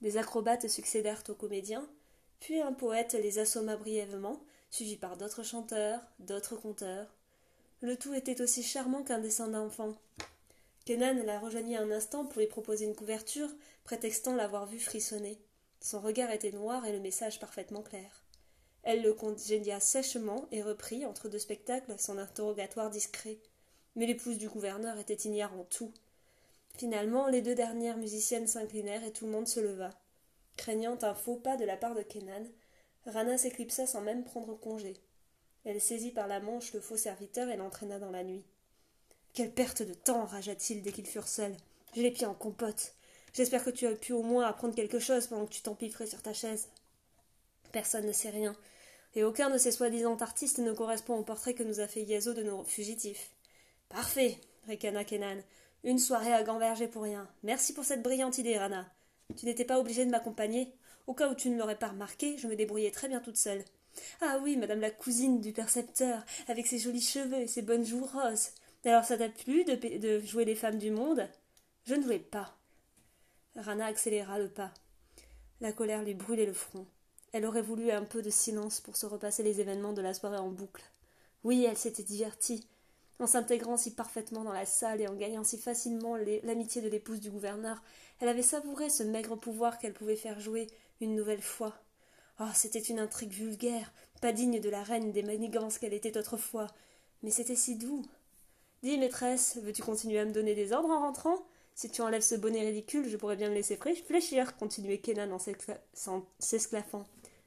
Des 0.00 0.16
acrobates 0.16 0.68
succédèrent 0.68 1.22
aux 1.28 1.34
comédiens, 1.34 1.86
puis 2.40 2.62
un 2.62 2.72
poète 2.72 3.12
les 3.12 3.38
assomma 3.38 3.76
brièvement, 3.76 4.40
suivi 4.70 4.96
par 4.96 5.18
d'autres 5.18 5.42
chanteurs, 5.42 6.00
d'autres 6.18 6.56
conteurs. 6.56 7.14
Le 7.82 7.96
tout 7.96 8.14
était 8.14 8.40
aussi 8.40 8.62
charmant 8.62 9.02
qu'un 9.02 9.18
dessin 9.18 9.48
d'enfant. 9.48 9.94
Kenan 10.86 11.22
la 11.24 11.38
rejoignit 11.38 11.76
un 11.76 11.90
instant 11.90 12.24
pour 12.24 12.40
lui 12.40 12.46
proposer 12.46 12.86
une 12.86 12.96
couverture, 12.96 13.50
prétextant 13.84 14.34
l'avoir 14.34 14.64
vu 14.64 14.78
frissonner. 14.78 15.38
Son 15.84 16.00
regard 16.00 16.30
était 16.30 16.50
noir 16.50 16.86
et 16.86 16.92
le 16.92 16.98
message 16.98 17.38
parfaitement 17.38 17.82
clair. 17.82 18.24
Elle 18.84 19.02
le 19.02 19.12
congédia 19.12 19.80
sèchement 19.80 20.48
et 20.50 20.62
reprit, 20.62 21.04
entre 21.04 21.28
deux 21.28 21.38
spectacles, 21.38 21.96
son 21.98 22.16
interrogatoire 22.16 22.88
discret. 22.88 23.36
Mais 23.94 24.06
l'épouse 24.06 24.38
du 24.38 24.48
gouverneur 24.48 24.96
était 24.96 25.28
ignorant 25.28 25.64
tout. 25.64 25.92
Finalement, 26.78 27.28
les 27.28 27.42
deux 27.42 27.54
dernières 27.54 27.98
musiciennes 27.98 28.46
s'inclinèrent 28.46 29.04
et 29.04 29.12
tout 29.12 29.26
le 29.26 29.32
monde 29.32 29.46
se 29.46 29.60
leva. 29.60 29.90
Craignant 30.56 30.96
un 31.02 31.14
faux 31.14 31.36
pas 31.36 31.58
de 31.58 31.66
la 31.66 31.76
part 31.76 31.94
de 31.94 32.02
Kenan, 32.02 32.46
Rana 33.04 33.36
s'éclipsa 33.36 33.86
sans 33.86 34.00
même 34.00 34.24
prendre 34.24 34.58
congé. 34.58 34.94
Elle 35.66 35.82
saisit 35.82 36.12
par 36.12 36.28
la 36.28 36.40
manche 36.40 36.72
le 36.72 36.80
faux 36.80 36.96
serviteur 36.96 37.50
et 37.50 37.58
l'entraîna 37.58 37.98
dans 37.98 38.10
la 38.10 38.24
nuit. 38.24 38.46
Quelle 39.34 39.52
perte 39.52 39.82
de 39.82 39.92
temps 39.92 40.24
ragea-t-il 40.24 40.82
dès 40.82 40.92
qu'ils 40.92 41.06
furent 41.06 41.28
seuls. 41.28 41.58
J'ai 41.92 42.04
les 42.04 42.10
pieds 42.10 42.26
en 42.26 42.34
compote. 42.34 42.94
J'espère 43.34 43.64
que 43.64 43.70
tu 43.70 43.86
as 43.86 43.92
pu 43.92 44.12
au 44.12 44.22
moins 44.22 44.46
apprendre 44.46 44.76
quelque 44.76 45.00
chose 45.00 45.26
pendant 45.26 45.46
que 45.46 45.52
tu 45.52 45.60
t'empiffrais 45.60 46.06
sur 46.06 46.22
ta 46.22 46.32
chaise. 46.32 46.68
Personne 47.72 48.06
ne 48.06 48.12
sait 48.12 48.30
rien, 48.30 48.54
et 49.16 49.24
aucun 49.24 49.50
de 49.50 49.58
ces 49.58 49.72
soi-disant 49.72 50.16
artistes 50.18 50.58
ne 50.58 50.72
correspond 50.72 51.16
au 51.16 51.24
portrait 51.24 51.54
que 51.54 51.64
nous 51.64 51.80
a 51.80 51.88
fait 51.88 52.02
Yazo 52.02 52.32
de 52.32 52.44
nos 52.44 52.62
fugitifs. 52.62 53.32
Parfait, 53.88 54.38
ricana 54.68 55.04
Kenan. 55.04 55.38
Une 55.82 55.98
soirée 55.98 56.32
à 56.32 56.44
gamberger 56.44 56.86
pour 56.86 57.02
rien. 57.02 57.28
Merci 57.42 57.74
pour 57.74 57.84
cette 57.84 58.02
brillante 58.02 58.38
idée, 58.38 58.56
Rana. 58.56 58.88
Tu 59.36 59.46
n'étais 59.46 59.64
pas 59.64 59.80
obligée 59.80 60.06
de 60.06 60.10
m'accompagner. 60.10 60.72
Au 61.08 61.14
cas 61.14 61.28
où 61.28 61.34
tu 61.34 61.50
ne 61.50 61.58
l'aurais 61.58 61.78
pas 61.78 61.88
remarqué, 61.88 62.38
je 62.38 62.46
me 62.46 62.56
débrouillais 62.56 62.92
très 62.92 63.08
bien 63.08 63.20
toute 63.20 63.36
seule. 63.36 63.64
Ah 64.20 64.38
oui, 64.42 64.56
madame 64.56 64.80
la 64.80 64.90
cousine 64.90 65.40
du 65.40 65.52
percepteur, 65.52 66.24
avec 66.46 66.66
ses 66.68 66.78
jolis 66.78 67.00
cheveux 67.00 67.40
et 67.40 67.48
ses 67.48 67.62
bonnes 67.62 67.84
joues 67.84 68.06
roses. 68.06 68.50
Alors 68.84 69.04
ça 69.04 69.18
t'a 69.18 69.28
plu 69.28 69.64
de, 69.64 69.74
de 69.98 70.20
jouer 70.20 70.44
les 70.44 70.54
femmes 70.54 70.78
du 70.78 70.90
monde? 70.90 71.28
Je 71.84 71.94
ne 71.94 72.02
voulais 72.02 72.18
pas. 72.20 72.56
Rana 73.56 73.86
accéléra 73.86 74.38
le 74.38 74.48
pas. 74.48 74.72
La 75.60 75.72
colère 75.72 76.02
lui 76.02 76.14
brûlait 76.14 76.46
le 76.46 76.52
front. 76.52 76.86
Elle 77.32 77.46
aurait 77.46 77.62
voulu 77.62 77.90
un 77.90 78.04
peu 78.04 78.22
de 78.22 78.30
silence 78.30 78.80
pour 78.80 78.96
se 78.96 79.06
repasser 79.06 79.42
les 79.42 79.60
événements 79.60 79.92
de 79.92 80.02
la 80.02 80.14
soirée 80.14 80.38
en 80.38 80.50
boucle. 80.50 80.84
Oui, 81.42 81.64
elle 81.64 81.76
s'était 81.76 82.02
divertie, 82.02 82.66
en 83.20 83.26
s'intégrant 83.26 83.76
si 83.76 83.92
parfaitement 83.92 84.42
dans 84.42 84.52
la 84.52 84.66
salle 84.66 85.00
et 85.00 85.08
en 85.08 85.14
gagnant 85.14 85.44
si 85.44 85.56
facilement 85.56 86.16
l'amitié 86.16 86.82
de 86.82 86.88
l'épouse 86.88 87.20
du 87.20 87.30
gouverneur, 87.30 87.82
elle 88.20 88.28
avait 88.28 88.42
savouré 88.42 88.90
ce 88.90 89.02
maigre 89.02 89.36
pouvoir 89.36 89.78
qu'elle 89.78 89.94
pouvait 89.94 90.16
faire 90.16 90.40
jouer 90.40 90.66
une 91.00 91.14
nouvelle 91.14 91.42
fois. 91.42 91.74
Oh, 92.40 92.48
c'était 92.54 92.80
une 92.80 92.98
intrigue 92.98 93.32
vulgaire, 93.32 93.92
pas 94.20 94.32
digne 94.32 94.60
de 94.60 94.68
la 94.68 94.82
reine 94.82 95.12
des 95.12 95.22
manigances 95.22 95.78
qu'elle 95.78 95.94
était 95.94 96.18
autrefois. 96.18 96.66
Mais 97.22 97.30
c'était 97.30 97.54
si 97.54 97.76
doux. 97.76 98.02
Dis, 98.82 98.98
maîtresse, 98.98 99.58
veux-tu 99.62 99.82
continuer 99.82 100.18
à 100.18 100.24
me 100.24 100.32
donner 100.32 100.54
des 100.54 100.72
ordres 100.72 100.90
en 100.90 101.00
rentrant? 101.00 101.46
Si 101.74 101.90
tu 101.90 102.02
enlèves 102.02 102.22
ce 102.22 102.36
bonnet 102.36 102.64
ridicule, 102.64 103.08
je 103.08 103.16
pourrais 103.16 103.36
bien 103.36 103.50
me 103.50 103.54
laisser 103.54 103.76
fléchir, 103.76 104.56
continuait 104.56 104.98
Kenan 104.98 105.32
en 105.32 105.38
s'esclaffant. 106.38 107.04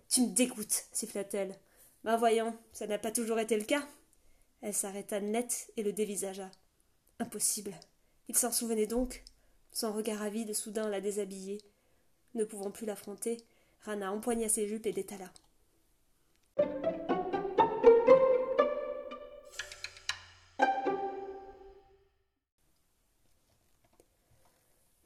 Tu 0.10 0.22
me 0.22 0.34
dégoûtes, 0.34 0.86
siffla-t-elle. 0.92 1.56
Ben 2.04 2.18
voyons, 2.18 2.58
ça 2.74 2.88
n'a 2.88 3.00
pas 3.00 3.12
toujours 3.12 3.40
été 3.40 3.58
le 3.58 3.64
cas. 3.64 3.88
Elle 4.62 4.74
s'arrêta 4.74 5.22
net 5.22 5.72
et 5.78 5.84
le 5.84 5.94
dévisagea. 5.94 6.52
Impossible. 7.20 7.74
Il 8.28 8.36
s'en 8.36 8.52
souvenait 8.52 8.88
donc. 8.88 9.24
Son 9.72 9.94
regard 9.94 10.22
avide 10.22 10.54
soudain 10.54 10.90
la 10.90 11.02
déshabillait. 11.02 11.62
Ne 12.34 12.44
pouvant 12.44 12.72
plus 12.72 12.86
l'affronter, 12.86 13.38
Rana 13.82 14.12
empoigna 14.12 14.50
ses 14.50 14.68
jupes 14.68 14.86
et 14.86 14.92
l'étala. 14.92 15.32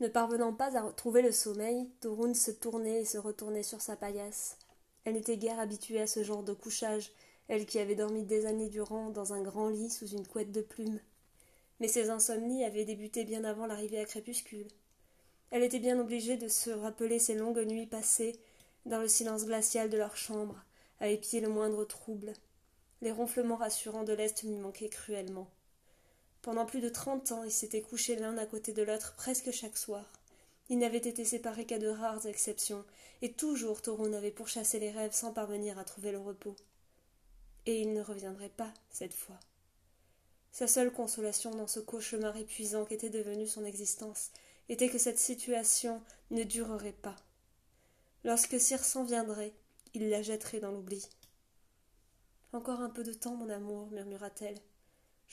Ne 0.02 0.08
parvenant 0.08 0.52
pas 0.52 0.76
à 0.76 0.92
trouver 0.94 1.22
le 1.22 1.32
sommeil, 1.32 1.88
Torun 2.00 2.34
se 2.34 2.50
tournait 2.50 3.02
et 3.02 3.06
se 3.06 3.20
retournait 3.20 3.62
sur 3.62 3.82
sa 3.82 3.96
paillasse. 3.96 4.58
Elle 5.06 5.14
n'était 5.14 5.38
guère 5.38 5.60
habituée 5.60 6.02
à 6.02 6.08
ce 6.08 6.24
genre 6.24 6.42
de 6.42 6.54
couchage, 6.54 7.12
elle 7.48 7.68
qui 7.68 7.78
avait 7.78 7.94
dormi 7.94 8.24
des 8.24 8.48
années 8.48 8.70
durant 8.70 9.12
dans 9.12 9.34
un 9.34 9.44
grand 9.44 9.70
lit 9.70 9.92
sous 9.92 10.08
une 10.08 10.26
couette 10.26 10.52
de 10.52 10.62
plumes. 10.62 11.00
Mais 11.80 11.88
ses 11.88 12.10
insomnies 12.10 12.66
avaient 12.66 12.84
débuté 12.84 13.26
bien 13.26 13.44
avant 13.44 13.68
l'arrivée 13.68 14.00
à 14.00 14.06
crépuscule. 14.06 14.70
Elle 15.52 15.62
était 15.62 15.78
bien 15.78 16.00
obligée 16.00 16.36
de 16.36 16.48
se 16.48 16.72
rappeler 16.72 17.20
ces 17.20 17.36
longues 17.36 17.64
nuits 17.64 17.86
passées 17.86 18.40
dans 18.88 19.02
le 19.02 19.08
silence 19.08 19.46
glacial 19.46 19.92
de 19.92 19.98
leur 19.98 20.18
chambre, 20.18 20.66
à 21.00 21.10
épier 21.10 21.42
le 21.42 21.50
moindre 21.50 21.86
trouble. 21.86 22.34
Les 23.04 23.12
ronflements 23.12 23.56
rassurants 23.56 24.04
de 24.04 24.14
l'Est 24.14 24.42
lui 24.42 24.58
manquaient 24.58 24.90
cruellement. 24.90 25.48
Pendant 26.42 26.66
plus 26.66 26.82
de 26.82 26.90
trente 26.90 27.32
ans, 27.32 27.44
ils 27.44 27.52
s'étaient 27.52 27.82
couchés 27.82 28.16
l'un 28.16 28.38
à 28.38 28.46
côté 28.46 28.74
de 28.74 28.82
l'autre 28.82 29.14
presque 29.16 29.52
chaque 29.52 29.78
soir. 29.78 30.12
Ils 30.70 30.80
n'avaient 30.80 30.98
été 30.98 31.24
séparés 31.26 31.66
qu'à 31.66 31.78
de 31.78 31.88
rares 31.88 32.26
exceptions, 32.26 32.84
et 33.22 33.34
toujours 33.34 33.82
Torun 33.82 34.14
avait 34.14 34.32
pourchassé 34.32 34.80
les 34.80 34.90
rêves 34.90 35.14
sans 35.14 35.34
parvenir 35.34 35.78
à 35.78 35.84
trouver 35.84 36.12
le 36.12 36.20
repos. 36.20 36.56
Et 37.66 37.82
il 37.82 37.94
ne 37.94 38.02
reviendrait 38.02 38.50
pas 38.50 38.74
cette 38.90 39.14
fois. 39.14 39.40
Sa 40.52 40.68
seule 40.68 40.92
consolation 40.92 41.52
dans 41.52 41.68
ce 41.68 41.80
cauchemar 41.80 42.36
épuisant 42.38 42.86
qu'était 42.86 43.10
devenu 43.10 43.48
son 43.48 43.64
existence 43.64 44.32
était 44.70 44.90
que 44.90 44.98
cette 44.98 45.20
situation 45.20 46.02
ne 46.32 46.44
durerait 46.44 46.92
pas. 46.92 47.16
Lorsque 48.24 48.60
s'en 48.60 49.04
viendrait, 49.04 49.54
il 49.94 50.10
la 50.10 50.22
jetterait 50.22 50.60
dans 50.60 50.72
l'oubli. 50.72 51.06
Encore 52.54 52.82
un 52.82 52.90
peu 52.90 53.04
de 53.04 53.14
temps, 53.14 53.36
mon 53.36 53.50
amour, 53.50 53.92
murmura-t-elle. 53.92 54.58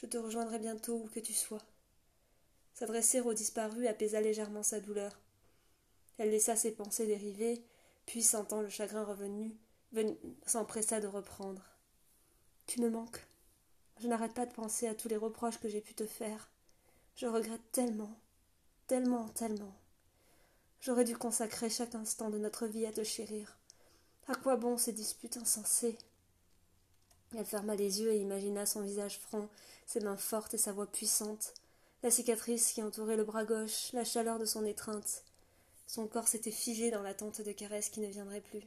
Je 0.00 0.06
te 0.06 0.16
rejoindrai 0.16 0.60
bientôt 0.60 0.94
où 0.94 1.08
que 1.08 1.18
tu 1.18 1.34
sois. 1.34 1.62
S'adresser 2.72 3.20
au 3.20 3.34
disparu 3.34 3.88
apaisa 3.88 4.20
légèrement 4.20 4.62
sa 4.62 4.78
douleur. 4.78 5.18
Elle 6.18 6.30
laissa 6.30 6.54
ses 6.54 6.70
pensées 6.70 7.06
dériver, 7.06 7.64
puis, 8.06 8.22
sentant 8.22 8.60
le 8.60 8.68
chagrin 8.68 9.02
revenu, 9.02 9.56
s'empressa 10.46 11.00
de 11.00 11.08
reprendre. 11.08 11.62
Tu 12.66 12.80
me 12.80 12.90
manques. 12.90 13.26
Je 13.98 14.06
n'arrête 14.06 14.34
pas 14.34 14.46
de 14.46 14.54
penser 14.54 14.86
à 14.86 14.94
tous 14.94 15.08
les 15.08 15.16
reproches 15.16 15.58
que 15.58 15.68
j'ai 15.68 15.80
pu 15.80 15.94
te 15.94 16.06
faire. 16.06 16.48
Je 17.16 17.26
regrette 17.26 17.72
tellement, 17.72 18.16
tellement, 18.86 19.28
tellement. 19.30 19.74
J'aurais 20.80 21.04
dû 21.04 21.18
consacrer 21.18 21.68
chaque 21.70 21.96
instant 21.96 22.30
de 22.30 22.38
notre 22.38 22.68
vie 22.68 22.86
à 22.86 22.92
te 22.92 23.02
chérir. 23.02 23.58
À 24.28 24.36
quoi 24.36 24.54
bon 24.54 24.78
ces 24.78 24.92
disputes 24.92 25.38
insensées? 25.38 25.98
Elle 27.36 27.44
ferma 27.44 27.74
les 27.76 28.00
yeux 28.00 28.12
et 28.12 28.20
imagina 28.20 28.64
son 28.64 28.80
visage 28.80 29.18
franc, 29.18 29.48
ses 29.86 30.00
mains 30.00 30.16
fortes 30.16 30.54
et 30.54 30.58
sa 30.58 30.72
voix 30.72 30.86
puissante, 30.86 31.52
la 32.02 32.10
cicatrice 32.10 32.72
qui 32.72 32.82
entourait 32.82 33.16
le 33.16 33.24
bras 33.24 33.44
gauche, 33.44 33.92
la 33.92 34.04
chaleur 34.04 34.38
de 34.38 34.44
son 34.44 34.64
étreinte. 34.64 35.24
Son 35.86 36.06
corps 36.06 36.28
s'était 36.28 36.50
figé 36.50 36.90
dans 36.90 37.02
l'attente 37.02 37.40
de 37.40 37.52
caresses 37.52 37.90
qui 37.90 38.00
ne 38.00 38.08
viendraient 38.08 38.40
plus. 38.40 38.64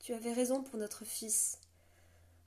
Tu 0.00 0.14
avais 0.14 0.32
raison 0.32 0.62
pour 0.62 0.78
notre 0.78 1.04
fils. 1.04 1.58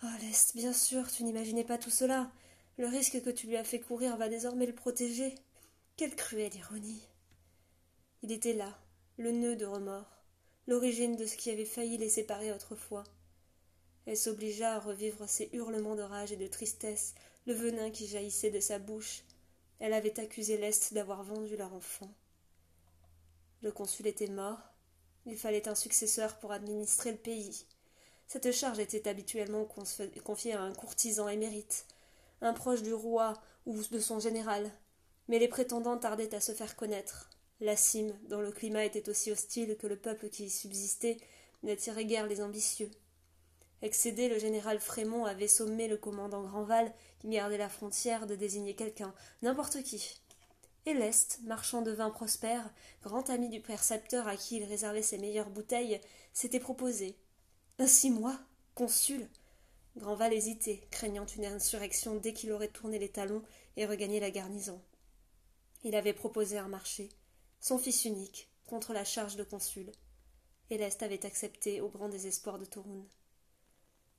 Oh, 0.03 0.07
Leste, 0.21 0.55
bien 0.55 0.73
sûr, 0.73 1.09
tu 1.09 1.23
n'imaginais 1.23 1.63
pas 1.63 1.77
tout 1.77 1.89
cela. 1.89 2.31
Le 2.77 2.87
risque 2.87 3.21
que 3.23 3.29
tu 3.29 3.47
lui 3.47 3.55
as 3.55 3.63
fait 3.63 3.79
courir 3.79 4.17
va 4.17 4.27
désormais 4.27 4.65
le 4.65 4.75
protéger. 4.75 5.33
Quelle 5.95 6.15
cruelle 6.15 6.55
ironie. 6.55 7.07
Il 8.21 8.33
était 8.33 8.53
là, 8.53 8.77
le 9.17 9.31
nœud 9.31 9.55
de 9.55 9.65
remords, 9.65 10.21
l'origine 10.67 11.15
de 11.15 11.25
ce 11.25 11.37
qui 11.37 11.49
avait 11.49 11.63
failli 11.63 11.97
les 11.97 12.09
séparer 12.09 12.51
autrefois. 12.51 13.05
Elle 14.05 14.17
s'obligea 14.17 14.75
à 14.75 14.79
revivre 14.79 15.27
ses 15.27 15.49
hurlements 15.53 15.95
de 15.95 16.01
rage 16.01 16.31
et 16.31 16.37
de 16.37 16.47
tristesse, 16.47 17.15
le 17.47 17.53
venin 17.53 17.89
qui 17.89 18.07
jaillissait 18.07 18.51
de 18.51 18.59
sa 18.59 18.79
bouche. 18.79 19.23
Elle 19.79 19.93
avait 19.93 20.19
accusé 20.19 20.57
l'Est 20.57 20.93
d'avoir 20.93 21.23
vendu 21.23 21.57
leur 21.57 21.73
enfant. 21.73 22.09
Le 23.61 23.71
consul 23.71 24.07
était 24.07 24.27
mort. 24.27 24.59
Il 25.25 25.37
fallait 25.37 25.67
un 25.67 25.75
successeur 25.75 26.37
pour 26.37 26.51
administrer 26.51 27.11
le 27.11 27.17
pays. 27.17 27.65
Cette 28.27 28.51
charge 28.51 28.79
était 28.79 29.07
habituellement 29.07 29.65
confiée 30.23 30.53
à 30.53 30.61
un 30.61 30.73
courtisan 30.73 31.27
émérite, 31.27 31.85
un 32.41 32.53
proche 32.53 32.83
du 32.83 32.93
roi 32.93 33.33
ou 33.65 33.81
de 33.91 33.99
son 33.99 34.19
général, 34.19 34.71
mais 35.27 35.39
les 35.39 35.47
prétendants 35.47 35.97
tardaient 35.97 36.35
à 36.35 36.41
se 36.41 36.51
faire 36.51 36.75
connaître. 36.75 37.29
La 37.59 37.75
cime, 37.75 38.13
dont 38.29 38.41
le 38.41 38.51
climat 38.51 38.85
était 38.85 39.09
aussi 39.09 39.31
hostile 39.31 39.77
que 39.77 39.87
le 39.87 39.97
peuple 39.97 40.29
qui 40.29 40.45
y 40.45 40.49
subsistait, 40.49 41.17
n'attirait 41.63 42.05
guère 42.05 42.27
les 42.27 42.41
ambitieux. 42.41 42.91
Excédé, 43.85 44.29
le 44.29 44.39
général 44.39 44.79
Frémont 44.79 45.25
avait 45.25 45.47
sommé 45.47 45.87
le 45.87 45.95
commandant 45.95 46.41
Grandval, 46.41 46.91
qui 47.19 47.29
gardait 47.29 47.59
la 47.59 47.69
frontière, 47.69 48.25
de 48.25 48.33
désigner 48.33 48.73
quelqu'un, 48.73 49.13
n'importe 49.43 49.83
qui. 49.83 50.19
Et 50.87 50.95
marchand 51.43 51.83
de 51.83 51.91
vin 51.91 52.09
prospère, 52.09 52.67
grand 53.03 53.29
ami 53.29 53.47
du 53.47 53.61
percepteur 53.61 54.27
à 54.27 54.37
qui 54.37 54.57
il 54.57 54.63
réservait 54.63 55.03
ses 55.03 55.19
meilleures 55.19 55.51
bouteilles, 55.51 56.01
s'était 56.33 56.59
proposé, 56.59 57.15
ainsi 57.77 58.09
moi, 58.09 58.39
consul 58.73 59.29
Grandval 59.97 60.33
hésitait, 60.33 60.87
craignant 60.89 61.27
une 61.27 61.45
insurrection 61.45 62.15
dès 62.15 62.33
qu'il 62.33 62.53
aurait 62.53 62.69
tourné 62.69 62.97
les 62.97 63.09
talons 63.09 63.43
et 63.77 63.85
regagné 63.85 64.19
la 64.19 64.31
garnison. 64.31 64.81
Il 65.83 65.95
avait 65.95 66.13
proposé 66.13 66.57
un 66.57 66.69
marché, 66.69 67.09
son 67.59 67.77
fils 67.77 68.05
unique, 68.05 68.49
contre 68.65 68.93
la 68.93 69.05
charge 69.05 69.35
de 69.35 69.43
consul. 69.43 69.91
Et 70.71 70.83
avait 70.83 71.25
accepté 71.27 71.81
au 71.81 71.89
grand 71.89 72.09
désespoir 72.09 72.57
de 72.57 72.65
Torun. 72.65 73.05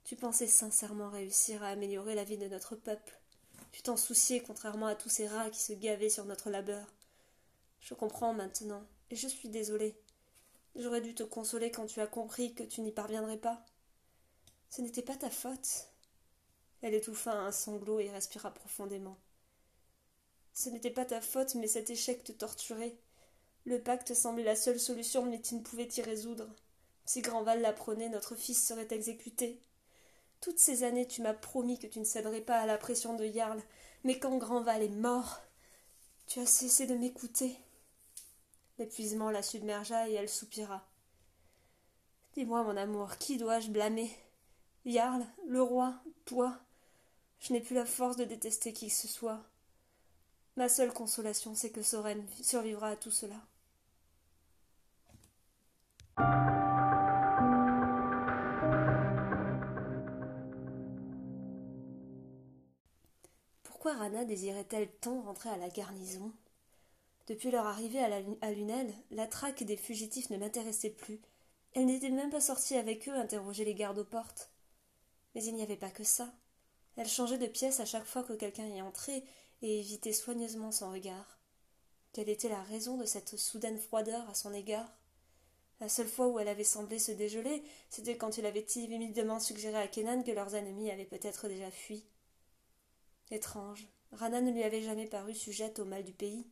Tu 0.07 0.15
pensais 0.15 0.47
sincèrement 0.47 1.11
réussir 1.11 1.65
à 1.65 1.71
améliorer 1.71 2.15
la 2.15 2.23
vie 2.23 2.39
de 2.39 2.47
notre 2.47 2.77
peuple. 2.77 3.19
Tu 3.73 3.83
t'en 3.83 3.97
souciais, 3.97 4.41
contrairement 4.41 4.87
à 4.87 4.95
tous 4.95 5.09
ces 5.09 5.27
rats 5.27 5.51
qui 5.51 5.59
se 5.59 5.73
gavaient 5.73 6.11
sur 6.11 6.25
notre 6.27 6.49
labeur. 6.49 6.87
Je 7.81 7.93
comprends 7.93 8.33
maintenant, 8.33 8.87
et 9.11 9.17
je 9.17 9.27
suis 9.27 9.49
désolée. 9.49 9.97
J'aurais 10.77 11.01
dû 11.01 11.13
te 11.13 11.25
consoler 11.25 11.73
quand 11.73 11.87
tu 11.87 12.01
as 12.01 12.07
compris 12.07 12.55
que 12.55 12.63
tu 12.63 12.83
n'y 12.83 12.93
parviendrais 12.93 13.37
pas. 13.37 13.67
Ce 14.71 14.81
n'était 14.81 15.03
pas 15.03 15.17
ta 15.17 15.29
faute. 15.29 15.89
Elle 16.83 16.95
étouffa 16.95 17.33
un 17.33 17.51
sanglot 17.51 17.99
et 17.99 18.09
respira 18.09 18.55
profondément. 18.55 19.19
Ce 20.53 20.69
n'était 20.69 20.93
pas 20.93 21.05
ta 21.05 21.21
faute, 21.21 21.57
mais 21.57 21.67
cet 21.67 21.91
échec 21.91 22.23
te 22.23 22.31
torturait. 22.31 22.97
Le 23.65 23.83
pacte 23.83 24.15
semblait 24.15 24.45
la 24.45 24.55
seule 24.55 24.79
solution, 24.79 25.27
mais 25.27 25.41
tu 25.41 25.57
ne 25.57 25.63
pouvais 25.63 25.89
t'y 25.89 26.03
résoudre. 26.03 26.47
Si 27.07 27.23
Grandval 27.23 27.61
l'apprenait, 27.61 28.09
notre 28.09 28.37
fils 28.37 28.65
serait 28.65 28.87
exécuté. 28.93 29.61
Toutes 30.41 30.59
ces 30.59 30.85
années, 30.85 31.07
tu 31.07 31.23
m'as 31.23 31.35
promis 31.35 31.79
que 31.79 31.87
tu 31.87 31.99
ne 31.99 32.05
céderais 32.05 32.41
pas 32.41 32.61
à 32.61 32.67
la 32.67 32.79
pression 32.79 33.15
de 33.15 33.27
Jarl, 33.27 33.61
mais 34.05 34.19
quand 34.19 34.37
Grandval 34.39 34.83
est 34.83 34.89
mort, 34.89 35.41
tu 36.27 36.41
as 36.41 36.47
cessé 36.47 36.87
de 36.87 36.95
m'écouter. 36.95 37.57
L'épuisement 38.79 39.31
la 39.31 39.43
submergea 39.43 40.09
et 40.09 40.15
elle 40.15 40.29
soupira. 40.29 40.87
Dis-moi, 42.35 42.63
mon 42.63 42.77
amour, 42.77 43.17
qui 43.17 43.39
dois-je 43.39 43.71
blâmer? 43.71 44.11
Jarl, 44.85 45.27
le 45.49 45.63
roi, 45.63 45.95
toi? 46.27 46.59
Je 47.41 47.53
n'ai 47.53 47.61
plus 47.61 47.75
la 47.75 47.87
force 47.87 48.17
de 48.17 48.25
détester 48.25 48.73
qui 48.73 48.89
que 48.89 48.95
ce 48.95 49.09
soit. 49.09 49.43
Ma 50.57 50.69
seule 50.69 50.93
consolation, 50.93 51.55
c'est 51.55 51.71
que 51.71 51.83
Soren 51.83 52.25
survivra 52.43 52.89
à 52.89 52.97
tout 52.97 53.11
cela. 53.11 53.37
Pourquoi 63.87 64.25
désirait-elle 64.25 64.91
tant 65.01 65.21
rentrer 65.21 65.49
à 65.49 65.57
la 65.57 65.69
garnison? 65.69 66.33
Depuis 67.29 67.53
leur 67.53 67.67
arrivée 67.67 68.01
à, 68.01 68.51
Lunel, 68.51 68.93
la 69.13 69.29
traque 69.29 69.63
des 69.63 69.77
fugitifs 69.77 70.29
ne 70.29 70.37
l'intéressait 70.37 70.91
plus. 70.91 71.21
Elle 71.73 71.87
n'était 71.87 72.11
même 72.11 72.31
pas 72.31 72.41
sortie 72.41 72.75
avec 72.75 73.09
eux 73.09 73.15
interroger 73.15 73.65
les 73.65 73.77
gardes 73.77 74.01
aux 74.01 74.05
portes. 74.05 74.51
Mais 75.35 75.45
il 75.45 75.55
n'y 75.55 75.63
avait 75.63 75.77
pas 75.77 75.91
que 75.91 76.03
ça. 76.03 76.33
Elle 76.97 77.07
changeait 77.07 77.39
de 77.39 77.47
pièce 77.47 77.79
à 77.79 77.85
chaque 77.85 78.07
fois 78.07 78.25
que 78.25 78.33
quelqu'un 78.33 78.67
y 78.67 78.83
entrait 78.83 79.23
et 79.63 79.79
évitait 79.79 80.13
soigneusement 80.13 80.73
son 80.73 80.91
regard. 80.91 81.39
Quelle 82.13 82.29
était 82.29 82.49
la 82.49 82.65
raison 82.65 82.97
de 82.97 83.05
cette 83.05 83.37
soudaine 83.37 83.79
froideur 83.79 84.29
à 84.29 84.35
son 84.35 84.53
égard? 84.53 84.93
La 85.79 85.89
seule 85.89 86.09
fois 86.09 86.27
où 86.27 86.41
elle 86.41 86.49
avait 86.49 86.65
semblé 86.65 86.99
se 86.99 87.13
dégeler, 87.13 87.63
c'était 87.89 88.17
quand 88.17 88.37
il 88.37 88.47
avait 88.47 88.65
timidement 88.65 89.39
suggéré 89.39 89.77
à 89.77 89.87
Kenan 89.87 90.25
que 90.25 90.33
leurs 90.33 90.57
ennemis 90.57 90.91
avaient 90.91 91.05
peut-être 91.05 91.47
déjà 91.47 91.71
fui. 91.71 92.05
Étrange, 93.31 93.89
Rana 94.13 94.41
ne 94.41 94.53
lui 94.53 94.63
avait 94.63 94.83
jamais 94.83 95.07
paru 95.07 95.35
sujette 95.35 95.79
au 95.79 95.85
mal 95.85 96.05
du 96.05 96.13
pays. 96.13 96.47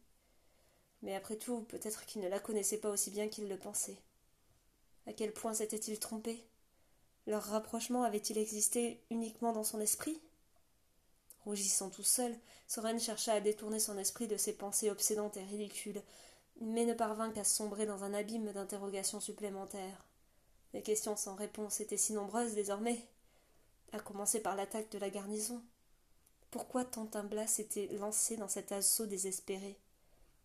Mais 1.02 1.14
après 1.14 1.36
tout, 1.36 1.62
peut-être 1.62 2.04
qu'il 2.06 2.22
ne 2.22 2.28
la 2.28 2.40
connaissait 2.40 2.78
pas 2.78 2.90
aussi 2.90 3.10
bien 3.10 3.28
qu'il 3.28 3.48
le 3.48 3.58
pensait. 3.58 3.98
À 5.06 5.12
quel 5.12 5.32
point 5.32 5.54
s'était-il 5.54 5.98
trompé? 5.98 6.44
Leur 7.26 7.42
rapprochement 7.42 8.02
avait-il 8.02 8.38
existé 8.38 9.02
uniquement 9.10 9.52
dans 9.52 9.64
son 9.64 9.80
esprit? 9.80 10.20
Rougissant 11.44 11.90
tout 11.90 12.02
seul, 12.02 12.34
Soren 12.66 12.98
chercha 12.98 13.34
à 13.34 13.40
détourner 13.40 13.78
son 13.78 13.98
esprit 13.98 14.26
de 14.26 14.36
ses 14.36 14.54
pensées 14.54 14.90
obsédantes 14.90 15.36
et 15.36 15.44
ridicules, 15.44 16.02
mais 16.60 16.86
ne 16.86 16.94
parvint 16.94 17.30
qu'à 17.30 17.44
sombrer 17.44 17.86
dans 17.86 18.02
un 18.02 18.14
abîme 18.14 18.52
d'interrogations 18.52 19.20
supplémentaires. 19.20 20.06
Les 20.72 20.82
questions 20.82 21.16
sans 21.16 21.34
réponse 21.34 21.80
étaient 21.80 21.98
si 21.98 22.14
nombreuses 22.14 22.54
désormais, 22.54 22.98
à 23.92 24.00
commencer 24.00 24.40
par 24.40 24.56
l'attaque 24.56 24.90
de 24.90 24.98
la 24.98 25.10
garnison. 25.10 25.62
Pourquoi 26.54 26.84
Tantimblas 26.84 27.48
s'était 27.48 27.88
lancé 27.98 28.36
dans 28.36 28.46
cet 28.46 28.70
assaut 28.70 29.06
désespéré? 29.06 29.76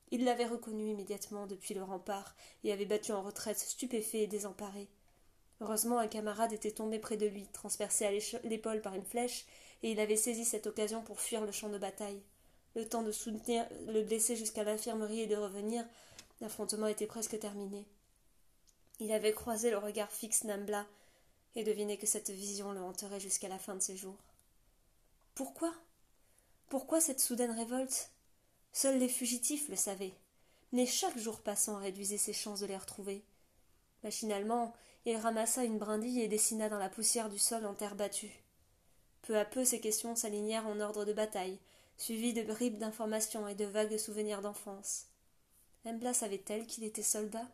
Il 0.10 0.24
l'avait 0.24 0.48
reconnu 0.48 0.90
immédiatement 0.90 1.46
depuis 1.46 1.76
le 1.76 1.84
rempart 1.84 2.36
et 2.64 2.72
avait 2.72 2.88
battu 2.88 3.12
en 3.12 3.22
retraite, 3.22 3.60
stupéfait 3.60 4.22
et 4.22 4.28
désemparé. 4.28 4.88
Heureusement, 5.62 6.00
un 6.00 6.08
camarade 6.08 6.52
était 6.52 6.72
tombé 6.72 6.98
près 6.98 7.16
de 7.16 7.28
lui, 7.28 7.46
transpercé 7.54 8.08
à 8.08 8.40
l'épaule 8.44 8.82
par 8.82 8.96
une 8.96 9.06
flèche, 9.06 9.46
et 9.84 9.92
il 9.92 10.00
avait 10.00 10.16
saisi 10.16 10.46
cette 10.46 10.66
occasion 10.66 11.04
pour 11.04 11.22
fuir 11.22 11.46
le 11.46 11.52
champ 11.52 11.70
de 11.70 11.78
bataille. 11.78 12.24
Le 12.74 12.90
temps 12.90 13.04
de 13.04 13.12
soutenir 13.12 13.68
le 13.86 14.02
blessé 14.02 14.36
jusqu'à 14.36 14.64
l'infirmerie 14.64 15.22
et 15.22 15.28
de 15.28 15.36
revenir, 15.36 15.86
l'affrontement 16.42 16.88
était 16.88 17.06
presque 17.06 17.38
terminé. 17.38 17.86
Il 19.00 19.12
avait 19.12 19.34
croisé 19.34 19.70
le 19.70 19.78
regard 19.78 20.12
fixe 20.12 20.44
Nambla 20.44 20.88
et 21.56 21.64
deviné 21.64 22.00
que 22.00 22.08
cette 22.08 22.32
vision 22.32 22.72
le 22.72 22.82
hanterait 22.82 23.20
jusqu'à 23.20 23.48
la 23.48 23.60
fin 23.60 23.76
de 23.76 23.82
ses 23.84 23.96
jours. 23.96 24.18
Pourquoi? 25.36 25.72
Pourquoi 26.70 27.02
cette 27.02 27.20
soudaine 27.20 27.52
révolte? 27.52 28.12
Seuls 28.74 29.00
les 29.00 29.10
fugitifs 29.10 29.68
le 29.70 29.76
savaient. 29.76 30.14
Mais 30.72 30.86
chaque 30.86 31.18
jour 31.18 31.42
passant 31.42 31.78
réduisait 31.78 32.18
ses 32.18 32.34
chances 32.34 32.60
de 32.60 32.68
les 32.68 32.78
retrouver. 32.78 33.24
Machinalement, 34.04 34.76
il 35.06 35.18
ramassa 35.18 35.64
une 35.64 35.80
brindille 35.80 36.22
et 36.22 36.28
dessina 36.28 36.70
dans 36.70 36.78
la 36.78 36.90
poussière 36.90 37.30
du 37.30 37.40
sol 37.40 37.66
en 37.66 37.74
terre 37.74 37.96
battue. 37.96 38.44
Peu 39.24 39.36
à 39.36 39.46
peu, 39.46 39.66
ses 39.66 39.80
questions 39.80 40.16
s'alignèrent 40.16 40.68
en 40.68 40.80
ordre 40.80 41.06
de 41.06 41.14
bataille, 41.14 41.60
suivies 41.98 42.34
de 42.34 42.44
bribes 42.44 42.78
d'informations 42.78 43.48
et 43.48 43.56
de 43.56 43.66
vagues 43.66 43.98
souvenirs 43.98 44.44
d'enfance. 44.44 45.08
Embla 45.86 46.14
savait-elle 46.14 46.68
qu'il 46.68 46.84
était 46.84 47.02
soldat? 47.02 47.48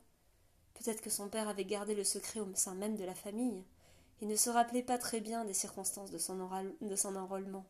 Peut-être 0.73 1.01
que 1.01 1.09
son 1.09 1.29
père 1.29 1.47
avait 1.47 1.63
gardé 1.63 1.95
le 1.95 2.03
secret 2.03 2.41
au 2.41 2.53
sein 2.53 2.75
même 2.75 2.97
de 2.97 3.05
la 3.05 3.15
famille. 3.15 3.63
Il 4.21 4.27
ne 4.27 4.35
se 4.35 4.49
rappelait 4.49 4.83
pas 4.83 4.97
très 4.97 5.21
bien 5.21 5.45
des 5.45 5.53
circonstances 5.53 6.11
de 6.11 6.17
son 6.17 7.15
enrôlement. 7.15 7.65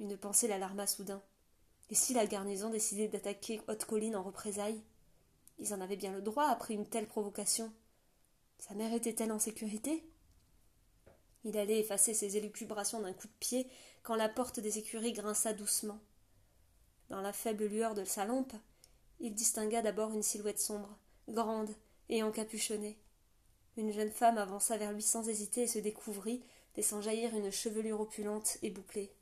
Une 0.00 0.16
pensée 0.16 0.46
l'alarma 0.46 0.86
soudain. 0.86 1.22
Et 1.90 1.94
si 1.94 2.14
la 2.14 2.26
garnison 2.26 2.70
décidait 2.70 3.08
d'attaquer 3.08 3.60
Haute-Colline 3.66 4.14
en 4.14 4.22
représailles? 4.22 4.82
Ils 5.58 5.74
en 5.74 5.80
avaient 5.80 5.96
bien 5.96 6.12
le 6.12 6.22
droit 6.22 6.46
après 6.46 6.74
une 6.74 6.86
telle 6.86 7.08
provocation. 7.08 7.72
Sa 8.58 8.74
mère 8.74 8.92
était-elle 8.92 9.32
en 9.32 9.38
sécurité? 9.38 10.04
Il 11.44 11.56
allait 11.56 11.80
effacer 11.80 12.14
ses 12.14 12.36
élucubrations 12.36 13.00
d'un 13.00 13.12
coup 13.12 13.26
de 13.26 13.32
pied 13.40 13.66
quand 14.02 14.14
la 14.14 14.28
porte 14.28 14.60
des 14.60 14.78
écuries 14.78 15.12
grinça 15.12 15.52
doucement. 15.52 16.00
Dans 17.10 17.20
la 17.20 17.32
faible 17.32 17.64
lueur 17.64 17.94
de 17.94 18.04
sa 18.04 18.24
lampe, 18.24 18.52
il 19.18 19.34
distingua 19.34 19.82
d'abord 19.82 20.12
une 20.12 20.22
silhouette 20.22 20.60
sombre, 20.60 20.96
grande 21.28 21.74
et 22.08 22.22
encapuchonnée. 22.22 22.98
Une 23.76 23.92
jeune 23.92 24.10
femme 24.10 24.38
avança 24.38 24.76
vers 24.76 24.92
lui 24.92 25.02
sans 25.02 25.28
hésiter 25.28 25.62
et 25.62 25.68
se 25.68 25.78
découvrit, 25.78 26.42
laissant 26.76 27.00
jaillir 27.00 27.34
une 27.34 27.50
chevelure 27.50 28.00
opulente 28.00 28.58
et 28.62 28.70
bouclée. 28.70 29.12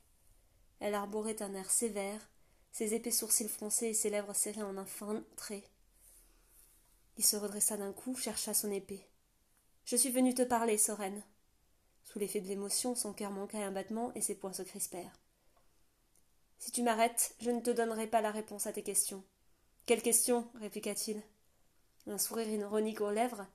Elle 0.79 0.95
arborait 0.95 1.41
un 1.41 1.53
air 1.53 1.69
sévère, 1.71 2.29
ses 2.71 2.93
épais 2.93 3.11
sourcils 3.11 3.49
froncés 3.49 3.87
et 3.87 3.93
ses 3.93 4.09
lèvres 4.09 4.35
serrées 4.35 4.63
en 4.63 4.77
un 4.77 4.85
fin 4.85 5.23
trait. 5.35 5.63
Il 7.17 7.25
se 7.25 7.35
redressa 7.35 7.77
d'un 7.77 7.93
coup, 7.93 8.15
chercha 8.15 8.53
son 8.53 8.71
épée. 8.71 9.05
Je 9.85 9.95
suis 9.95 10.11
venu 10.11 10.33
te 10.33 10.43
parler, 10.43 10.77
Soren. 10.77 11.23
Sous 12.03 12.19
l'effet 12.19 12.41
de 12.41 12.47
l'émotion, 12.47 12.93
son 12.95 13.13
cœur 13.13 13.31
manqua 13.31 13.59
un 13.59 13.71
battement 13.71 14.13
et 14.13 14.21
ses 14.21 14.35
poings 14.35 14.53
se 14.53 14.61
crispèrent. 14.61 15.19
Si 16.59 16.71
tu 16.71 16.83
m'arrêtes, 16.83 17.35
je 17.39 17.51
ne 17.51 17.61
te 17.61 17.69
donnerai 17.69 18.07
pas 18.07 18.21
la 18.21 18.31
réponse 18.31 18.67
à 18.67 18.73
tes 18.73 18.83
questions. 18.83 19.23
Quelle 19.85 20.01
question 20.01 20.47
répliqua-t-il. 20.55 21.21
Un 22.07 22.17
sourire 22.17 22.47
ironique 22.47 23.01
aux 23.01 23.11
lèvres, 23.11 23.47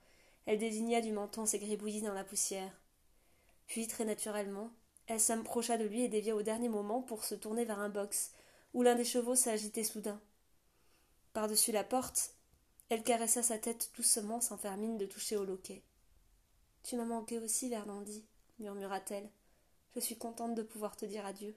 elle 0.47 0.59
désigna 0.59 1.01
du 1.01 1.13
menton 1.13 1.47
ses 1.47 1.59
gribouillis 1.59 2.03
dans 2.03 2.15
la 2.15 2.25
poussière. 2.25 2.73
Puis, 3.67 3.87
très 3.87 4.05
naturellement, 4.05 4.71
elle 5.13 5.21
s'approcha 5.21 5.77
de 5.77 5.85
lui 5.85 6.01
et 6.01 6.09
dévia 6.09 6.35
au 6.35 6.41
dernier 6.41 6.71
moment 6.71 7.03
pour 7.03 7.25
se 7.25 7.35
tourner 7.35 7.67
vers 7.67 7.81
un 7.81 7.91
box, 7.91 8.33
où 8.73 8.83
l'un 8.83 8.95
des 8.95 9.05
chevaux 9.05 9.35
s'agitait 9.35 9.85
soudain. 9.85 10.19
Par-dessus 11.35 11.71
la 11.71 11.85
porte, 11.85 12.31
elle 12.89 13.03
caressa 13.03 13.43
sa 13.43 13.59
tête 13.59 13.91
doucement 13.95 14.41
sans 14.41 14.57
faire 14.57 14.79
mine 14.79 14.97
de 14.97 15.05
toucher 15.05 15.37
au 15.37 15.45
loquet. 15.45 15.83
Tu 16.83 16.97
m'as 16.97 17.05
manqué 17.05 17.39
aussi, 17.39 17.69
Verlandi, 17.69 18.25
murmura-t-elle. 18.59 19.29
Je 19.95 20.01
suis 20.01 20.17
contente 20.17 20.55
de 20.55 20.63
pouvoir 20.63 20.97
te 20.97 21.05
dire 21.05 21.27
adieu. 21.27 21.55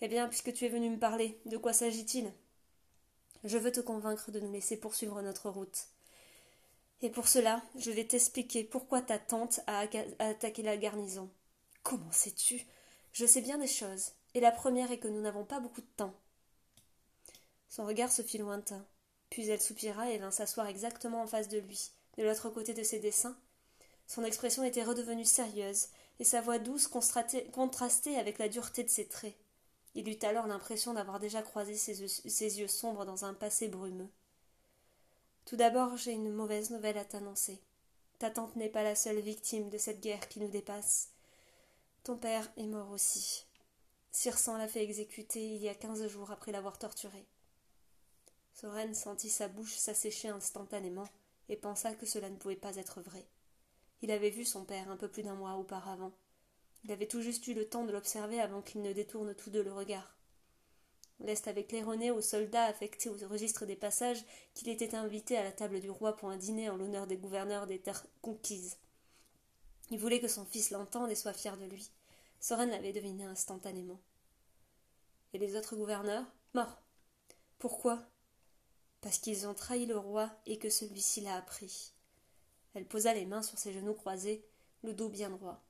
Eh 0.00 0.06
bien, 0.06 0.28
puisque 0.28 0.52
tu 0.52 0.66
es 0.66 0.68
venu 0.68 0.88
me 0.88 1.00
parler, 1.00 1.40
de 1.46 1.56
quoi 1.56 1.72
s'agit-il? 1.72 2.32
Je 3.42 3.58
veux 3.58 3.72
te 3.72 3.80
convaincre 3.80 4.30
de 4.30 4.38
nous 4.38 4.52
laisser 4.52 4.76
poursuivre 4.76 5.20
notre 5.20 5.50
route. 5.50 5.88
Et 7.02 7.10
pour 7.10 7.26
cela, 7.26 7.60
je 7.76 7.90
vais 7.90 8.06
t'expliquer 8.06 8.62
pourquoi 8.62 9.02
ta 9.02 9.18
tante 9.18 9.58
a 9.66 9.84
attaqué 10.20 10.62
la 10.62 10.76
garnison. 10.76 11.28
Comment 11.88 12.10
sais-tu? 12.10 12.66
Je 13.12 13.24
sais 13.26 13.40
bien 13.40 13.58
des 13.58 13.68
choses, 13.68 14.10
et 14.34 14.40
la 14.40 14.50
première 14.50 14.90
est 14.90 14.98
que 14.98 15.06
nous 15.06 15.20
n'avons 15.20 15.44
pas 15.44 15.60
beaucoup 15.60 15.82
de 15.82 15.86
temps. 15.96 16.14
Son 17.68 17.86
regard 17.86 18.10
se 18.10 18.22
fit 18.22 18.38
lointain. 18.38 18.84
Puis 19.30 19.48
elle 19.48 19.60
soupira 19.60 20.10
et 20.10 20.18
vint 20.18 20.32
s'asseoir 20.32 20.66
exactement 20.66 21.22
en 21.22 21.28
face 21.28 21.48
de 21.48 21.58
lui, 21.58 21.92
de 22.18 22.24
l'autre 22.24 22.50
côté 22.50 22.74
de 22.74 22.82
ses 22.82 22.98
dessins. 22.98 23.38
Son 24.08 24.24
expression 24.24 24.64
était 24.64 24.82
redevenue 24.82 25.24
sérieuse, 25.24 25.86
et 26.18 26.24
sa 26.24 26.40
voix 26.40 26.58
douce 26.58 26.88
contrastait 26.88 28.16
avec 28.16 28.38
la 28.38 28.48
dureté 28.48 28.82
de 28.82 28.90
ses 28.90 29.06
traits. 29.06 29.36
Il 29.94 30.08
eut 30.08 30.18
alors 30.22 30.48
l'impression 30.48 30.92
d'avoir 30.92 31.20
déjà 31.20 31.40
croisé 31.40 31.76
ses 31.76 32.58
yeux 32.58 32.66
sombres 32.66 33.04
dans 33.04 33.24
un 33.24 33.32
passé 33.32 33.68
brumeux. 33.68 34.10
Tout 35.44 35.56
d'abord, 35.56 35.96
j'ai 35.96 36.14
une 36.14 36.32
mauvaise 36.32 36.70
nouvelle 36.70 36.98
à 36.98 37.04
t'annoncer. 37.04 37.60
Ta 38.18 38.30
tante 38.30 38.56
n'est 38.56 38.70
pas 38.70 38.82
la 38.82 38.96
seule 38.96 39.20
victime 39.20 39.70
de 39.70 39.78
cette 39.78 40.00
guerre 40.00 40.28
qui 40.28 40.40
nous 40.40 40.48
dépasse. 40.48 41.10
Ton 42.06 42.16
père 42.16 42.48
est 42.56 42.68
mort 42.68 42.92
aussi. 42.92 43.46
Sirsan 44.12 44.58
l'a 44.58 44.68
fait 44.68 44.84
exécuter 44.84 45.44
il 45.44 45.60
y 45.60 45.68
a 45.68 45.74
quinze 45.74 46.06
jours 46.06 46.30
après 46.30 46.52
l'avoir 46.52 46.78
torturé. 46.78 47.26
Soren 48.52 48.94
sentit 48.94 49.28
sa 49.28 49.48
bouche 49.48 49.74
s'assécher 49.74 50.28
instantanément 50.28 51.08
et 51.48 51.56
pensa 51.56 51.96
que 51.96 52.06
cela 52.06 52.30
ne 52.30 52.36
pouvait 52.36 52.54
pas 52.54 52.76
être 52.76 53.00
vrai. 53.00 53.26
Il 54.02 54.12
avait 54.12 54.30
vu 54.30 54.44
son 54.44 54.64
père 54.64 54.88
un 54.88 54.96
peu 54.96 55.08
plus 55.08 55.24
d'un 55.24 55.34
mois 55.34 55.54
auparavant. 55.54 56.12
Il 56.84 56.92
avait 56.92 57.08
tout 57.08 57.22
juste 57.22 57.44
eu 57.48 57.54
le 57.54 57.68
temps 57.68 57.84
de 57.84 57.90
l'observer 57.90 58.40
avant 58.40 58.62
qu'ils 58.62 58.82
ne 58.82 58.92
détournent 58.92 59.34
tous 59.34 59.50
deux 59.50 59.64
le 59.64 59.72
regard. 59.72 60.14
Lest 61.18 61.48
avait 61.48 61.66
claironné 61.66 62.12
aux 62.12 62.22
soldats 62.22 62.66
affectés 62.66 63.08
au 63.08 63.16
registre 63.28 63.66
des 63.66 63.74
passages 63.74 64.24
qu'il 64.54 64.68
était 64.68 64.94
invité 64.94 65.36
à 65.36 65.42
la 65.42 65.50
table 65.50 65.80
du 65.80 65.90
roi 65.90 66.14
pour 66.14 66.30
un 66.30 66.36
dîner 66.36 66.70
en 66.70 66.76
l'honneur 66.76 67.08
des 67.08 67.16
gouverneurs 67.16 67.66
des 67.66 67.80
terres 67.80 68.06
conquises. 68.22 68.76
Il 69.90 69.98
voulait 69.98 70.20
que 70.20 70.28
son 70.28 70.44
fils 70.44 70.70
l'entende 70.70 71.10
et 71.10 71.14
soit 71.14 71.32
fier 71.32 71.56
de 71.56 71.64
lui. 71.64 71.90
Soren 72.40 72.70
l'avait 72.70 72.92
deviné 72.92 73.24
instantanément. 73.24 74.00
Et 75.32 75.38
les 75.38 75.56
autres 75.56 75.76
gouverneurs 75.76 76.24
Morts. 76.54 76.80
Pourquoi? 77.58 78.02
Parce 79.00 79.18
qu'ils 79.18 79.46
ont 79.46 79.54
trahi 79.54 79.86
le 79.86 79.98
roi 79.98 80.30
et 80.46 80.58
que 80.58 80.70
celui-ci 80.70 81.20
l'a 81.20 81.36
appris. 81.36 81.92
Elle 82.74 82.86
posa 82.86 83.14
les 83.14 83.26
mains 83.26 83.42
sur 83.42 83.58
ses 83.58 83.72
genoux 83.72 83.94
croisés, 83.94 84.44
le 84.82 84.92
dos 84.92 85.08
bien 85.08 85.30
droit. 85.30 85.62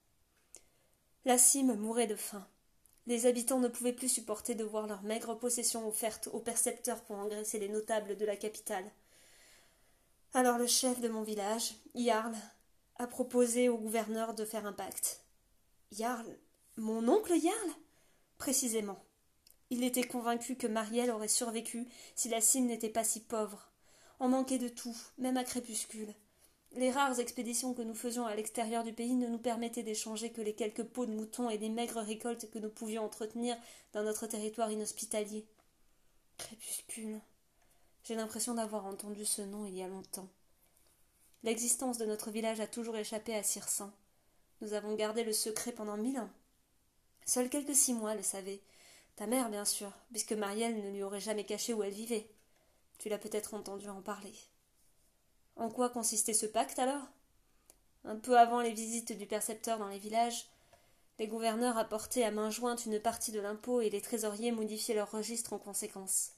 La 1.24 1.38
cime 1.38 1.74
mourait 1.74 2.06
de 2.06 2.16
faim. 2.16 2.46
Les 3.06 3.26
habitants 3.26 3.60
ne 3.60 3.68
pouvaient 3.68 3.92
plus 3.92 4.08
supporter 4.08 4.54
de 4.54 4.64
voir 4.64 4.86
leur 4.86 5.02
maigre 5.02 5.34
possession 5.34 5.86
offerte 5.86 6.28
aux 6.32 6.40
percepteurs 6.40 7.02
pour 7.04 7.16
engraisser 7.16 7.58
les 7.58 7.68
notables 7.68 8.16
de 8.16 8.24
la 8.24 8.36
capitale. 8.36 8.90
Alors 10.34 10.58
le 10.58 10.66
chef 10.66 11.00
de 11.00 11.08
mon 11.08 11.22
village, 11.22 11.74
Jarl, 11.94 12.34
a 12.98 13.06
proposé 13.06 13.68
au 13.68 13.78
gouverneur 13.78 14.34
de 14.34 14.44
faire 14.44 14.66
un 14.66 14.72
pacte. 14.72 15.22
Jarl 15.92 16.26
Mon 16.76 17.08
oncle 17.08 17.38
Jarl? 17.40 17.70
Précisément. 18.38 18.98
Il 19.70 19.82
était 19.82 20.04
convaincu 20.04 20.56
que 20.56 20.66
Marielle 20.66 21.10
aurait 21.10 21.28
survécu 21.28 21.86
si 22.14 22.28
la 22.28 22.40
cime 22.40 22.66
n'était 22.66 22.88
pas 22.88 23.04
si 23.04 23.20
pauvre. 23.20 23.70
On 24.20 24.28
manquait 24.28 24.58
de 24.58 24.68
tout, 24.68 24.96
même 25.18 25.36
à 25.36 25.44
crépuscule. 25.44 26.14
Les 26.72 26.90
rares 26.90 27.20
expéditions 27.20 27.74
que 27.74 27.82
nous 27.82 27.94
faisions 27.94 28.26
à 28.26 28.34
l'extérieur 28.34 28.84
du 28.84 28.92
pays 28.92 29.14
ne 29.14 29.28
nous 29.28 29.38
permettaient 29.38 29.82
d'échanger 29.82 30.30
que 30.30 30.42
les 30.42 30.54
quelques 30.54 30.84
pots 30.84 31.06
de 31.06 31.14
moutons 31.14 31.48
et 31.48 31.58
les 31.58 31.70
maigres 31.70 32.00
récoltes 32.00 32.50
que 32.50 32.58
nous 32.58 32.68
pouvions 32.68 33.04
entretenir 33.04 33.56
dans 33.92 34.02
notre 34.02 34.26
territoire 34.26 34.70
inhospitalier. 34.70 35.46
Crépuscule. 36.36 37.20
J'ai 38.04 38.14
l'impression 38.14 38.54
d'avoir 38.54 38.86
entendu 38.86 39.24
ce 39.24 39.42
nom 39.42 39.64
il 39.66 39.74
y 39.74 39.82
a 39.82 39.88
longtemps. 39.88 40.28
L'existence 41.46 41.96
de 41.96 42.06
notre 42.06 42.32
village 42.32 42.58
a 42.58 42.66
toujours 42.66 42.96
échappé 42.96 43.32
à 43.32 43.44
Circin. 43.44 43.94
Nous 44.60 44.72
avons 44.72 44.96
gardé 44.96 45.22
le 45.22 45.32
secret 45.32 45.70
pendant 45.70 45.96
mille 45.96 46.18
ans. 46.18 46.28
Seuls 47.24 47.48
quelques 47.48 47.76
six 47.76 47.94
mois 47.94 48.16
le 48.16 48.22
savaient, 48.24 48.60
ta 49.14 49.28
mère, 49.28 49.48
bien 49.48 49.64
sûr, 49.64 49.92
puisque 50.10 50.32
Marielle 50.32 50.82
ne 50.82 50.90
lui 50.90 51.04
aurait 51.04 51.20
jamais 51.20 51.44
caché 51.44 51.72
où 51.72 51.84
elle 51.84 51.92
vivait. 51.92 52.28
Tu 52.98 53.08
l'as 53.08 53.16
peut-être 53.16 53.54
entendu 53.54 53.88
en 53.88 54.02
parler. 54.02 54.34
En 55.54 55.70
quoi 55.70 55.88
consistait 55.88 56.34
ce 56.34 56.46
pacte 56.46 56.80
alors? 56.80 57.06
Un 58.04 58.16
peu 58.16 58.36
avant 58.36 58.60
les 58.60 58.72
visites 58.72 59.16
du 59.16 59.26
percepteur 59.26 59.78
dans 59.78 59.88
les 59.88 60.00
villages, 60.00 60.48
les 61.20 61.28
gouverneurs 61.28 61.78
apportaient 61.78 62.24
à 62.24 62.32
main 62.32 62.50
jointe 62.50 62.86
une 62.86 62.98
partie 62.98 63.30
de 63.30 63.40
l'impôt 63.40 63.80
et 63.80 63.88
les 63.88 64.00
trésoriers 64.00 64.50
modifiaient 64.50 64.96
leurs 64.96 65.12
registres 65.12 65.52
en 65.52 65.60
conséquence. 65.60 66.32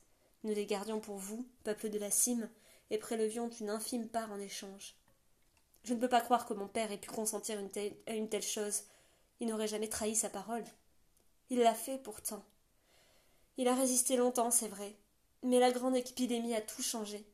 Nous 0.44 0.52
les 0.52 0.66
gardions 0.66 1.00
pour 1.00 1.16
vous, 1.16 1.48
peuple 1.64 1.88
de 1.88 1.98
la 1.98 2.10
cime, 2.10 2.50
et 2.90 2.98
prélevions 2.98 3.48
une 3.60 3.70
infime 3.70 4.06
part 4.06 4.30
en 4.32 4.38
échange. 4.38 4.97
Je 5.84 5.94
ne 5.94 6.00
peux 6.00 6.08
pas 6.08 6.20
croire 6.20 6.46
que 6.46 6.54
mon 6.54 6.68
père 6.68 6.92
ait 6.92 6.98
pu 6.98 7.08
consentir 7.08 7.58
à 8.06 8.12
une 8.12 8.28
telle 8.28 8.42
chose. 8.42 8.82
Il 9.40 9.48
n'aurait 9.48 9.68
jamais 9.68 9.88
trahi 9.88 10.14
sa 10.14 10.28
parole. 10.28 10.64
Il 11.50 11.60
l'a 11.60 11.74
fait 11.74 11.98
pourtant. 11.98 12.44
Il 13.56 13.68
a 13.68 13.74
résisté 13.74 14.16
longtemps, 14.16 14.50
c'est 14.50 14.68
vrai. 14.68 14.94
Mais 15.42 15.58
la 15.58 15.72
grande 15.72 15.96
épidémie 15.96 16.54
a 16.54 16.60
tout 16.60 16.82
changé. 16.82 17.24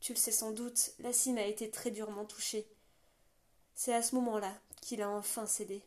Tu 0.00 0.12
le 0.12 0.18
sais 0.18 0.32
sans 0.32 0.52
doute, 0.52 0.92
la 0.98 1.12
cime 1.12 1.38
a 1.38 1.46
été 1.46 1.70
très 1.70 1.90
durement 1.90 2.24
touchée. 2.24 2.66
C'est 3.74 3.94
à 3.94 4.02
ce 4.02 4.14
moment-là 4.16 4.52
qu'il 4.80 5.02
a 5.02 5.10
enfin 5.10 5.46
cédé. 5.46 5.82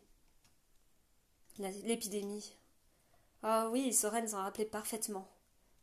L'épidémie. 1.58 2.54
Ah 3.44 3.70
oui, 3.70 3.94
Soren 3.94 4.28
s'en 4.28 4.42
rappelait 4.42 4.66
parfaitement. 4.66 5.28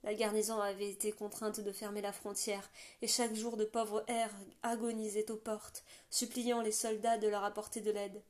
La 0.06 0.14
garnison 0.14 0.60
avait 0.60 0.88
été 0.88 1.10
contrainte 1.10 1.58
de 1.58 1.72
fermer 1.72 2.00
la 2.00 2.12
frontière, 2.12 2.70
et 3.02 3.08
chaque 3.08 3.34
jour 3.34 3.56
de 3.56 3.64
pauvres 3.64 4.04
airs 4.06 4.32
agonisaient 4.62 5.32
aux 5.32 5.36
portes, 5.36 5.82
suppliant 6.10 6.60
les 6.60 6.70
soldats 6.70 7.18
de 7.18 7.26
leur 7.26 7.42
apporter 7.42 7.80
de 7.80 7.90
l'aide. 7.90 8.22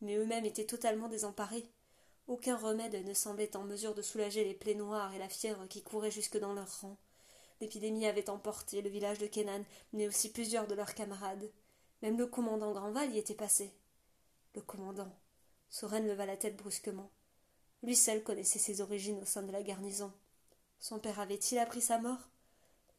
Mais 0.00 0.16
eux-mêmes 0.16 0.46
étaient 0.46 0.64
totalement 0.64 1.06
désemparés. 1.06 1.66
Aucun 2.28 2.56
remède 2.56 3.04
ne 3.06 3.12
semblait 3.12 3.58
en 3.58 3.64
mesure 3.64 3.94
de 3.94 4.00
soulager 4.00 4.42
les 4.42 4.54
plaies 4.54 4.74
noires 4.74 5.12
et 5.14 5.18
la 5.18 5.28
fièvre 5.28 5.68
qui 5.68 5.82
couraient 5.82 6.10
jusque 6.10 6.38
dans 6.38 6.54
leurs 6.54 6.80
rangs. 6.80 6.96
L'épidémie 7.60 8.06
avait 8.06 8.30
emporté 8.30 8.80
le 8.80 8.88
village 8.88 9.18
de 9.18 9.26
Kenan, 9.26 9.64
mais 9.92 10.08
aussi 10.08 10.32
plusieurs 10.32 10.66
de 10.66 10.74
leurs 10.74 10.94
camarades. 10.94 11.50
Même 12.00 12.16
le 12.16 12.26
commandant 12.26 12.72
Granval 12.72 13.12
y 13.12 13.18
était 13.18 13.34
passé. 13.34 13.70
Le 14.54 14.62
commandant. 14.62 15.12
Soren 15.68 16.06
leva 16.06 16.24
la 16.24 16.38
tête 16.38 16.56
brusquement. 16.56 17.10
Lui 17.82 17.96
seul 17.96 18.22
connaissait 18.22 18.58
ses 18.58 18.80
origines 18.80 19.20
au 19.20 19.26
sein 19.26 19.42
de 19.42 19.52
la 19.52 19.62
garnison. 19.62 20.10
Son 20.80 20.98
père 20.98 21.20
avait-il 21.20 21.58
appris 21.58 21.80
sa 21.80 21.98
mort? 21.98 22.28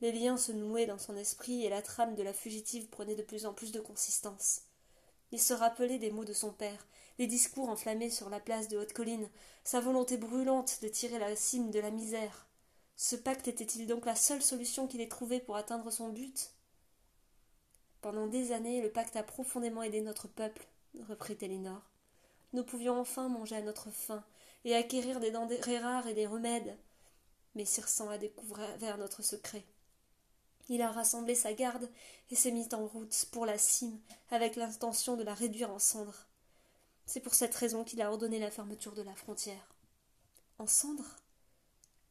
Les 0.02 0.12
liens 0.12 0.38
se 0.38 0.52
nouaient 0.52 0.86
dans 0.86 0.98
son 0.98 1.18
esprit 1.18 1.65
et 1.65 1.70
la 1.70 1.82
trame 1.82 2.15
de 2.15 2.24
la 2.24 2.34
fugitive 2.34 2.89
prenait 2.89 3.15
de 3.15 3.24
plus 3.24 3.46
en 3.46 3.54
plus 3.54 3.72
de 3.72 3.80
consistance. 3.80 4.62
Il 5.32 5.39
se 5.39 5.54
rappelait 5.54 6.00
des 6.00 6.12
mots 6.12 6.26
de 6.26 6.34
son 6.34 6.52
père, 6.52 6.88
les 7.18 7.28
discours 7.28 7.70
enflammés 7.70 8.10
sur 8.10 8.30
la 8.30 8.39
place 8.39 8.68
de 8.68 8.78
Haute-Colline, 8.78 9.30
sa 9.63 9.80
volonté 9.80 10.18
brûlante 10.18 10.80
de 10.82 10.88
tirer 10.88 11.20
la 11.20 11.36
cime 11.36 11.70
de 11.70 11.80
la 11.80 11.92
misère. 11.92 12.48
Ce 12.96 13.15
pacte 13.15 13.48
était-il 13.48 13.88
donc 13.88 14.06
la 14.06 14.15
seule 14.15 14.42
solution 14.42 14.88
qu'il 14.88 15.02
ait 15.02 15.08
trouvée 15.08 15.39
pour 15.39 15.56
atteindre 15.56 15.92
son 15.92 16.10
but? 16.10 16.54
Pendant 18.02 18.28
des 18.28 18.52
années, 18.54 18.82
le 18.82 18.92
pacte 18.92 19.15
a 19.18 19.24
profondément 19.24 19.84
aidé 19.84 20.02
notre 20.02 20.28
peuple, 20.28 20.68
reprit 21.08 21.38
Elinor. 21.42 21.82
Nous 22.54 22.63
pouvions 22.63 23.00
enfin 23.00 23.28
manger 23.28 23.58
à 23.58 23.62
notre 23.62 23.92
faim 23.92 24.24
et 24.65 24.76
acquérir 24.76 25.20
des 25.20 25.32
denrées 25.32 25.80
rares 25.80 26.08
et 26.08 26.13
des 26.13 26.26
remèdes. 26.28 26.78
Mais 27.56 27.66
a 28.10 28.18
découvert 28.18 28.98
notre 28.98 29.24
secret. 29.24 29.66
Il 30.70 30.82
a 30.82 30.92
rassemblé 30.92 31.34
sa 31.34 31.54
garde 31.54 31.90
et 32.30 32.36
s'est 32.36 32.52
mis 32.52 32.68
en 32.74 32.86
route 32.86 33.26
pour 33.32 33.46
la 33.46 33.58
cime 33.58 34.00
avec 34.30 34.56
l'intention 34.56 35.18
de 35.18 35.24
la 35.24 35.34
réduire 35.34 35.72
en 35.72 35.80
cendres. 35.80 36.28
C'est 37.06 37.22
pour 37.22 37.34
cette 37.34 37.56
raison 37.56 37.84
qu'il 37.84 38.02
a 38.04 38.12
ordonné 38.12 38.38
la 38.38 38.52
fermeture 38.52 38.94
de 38.94 39.02
la 39.02 39.16
frontière. 39.16 39.74
En 40.60 40.68
cendres? 40.68 41.18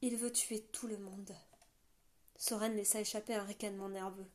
Il 0.02 0.16
veut 0.16 0.32
tuer 0.32 0.60
tout 0.72 0.88
le 0.88 0.98
monde. 0.98 1.32
Soren 2.36 2.74
laissa 2.74 3.00
échapper 3.00 3.34
un 3.34 3.44
ricanement 3.44 3.88
nerveux. 3.88 4.26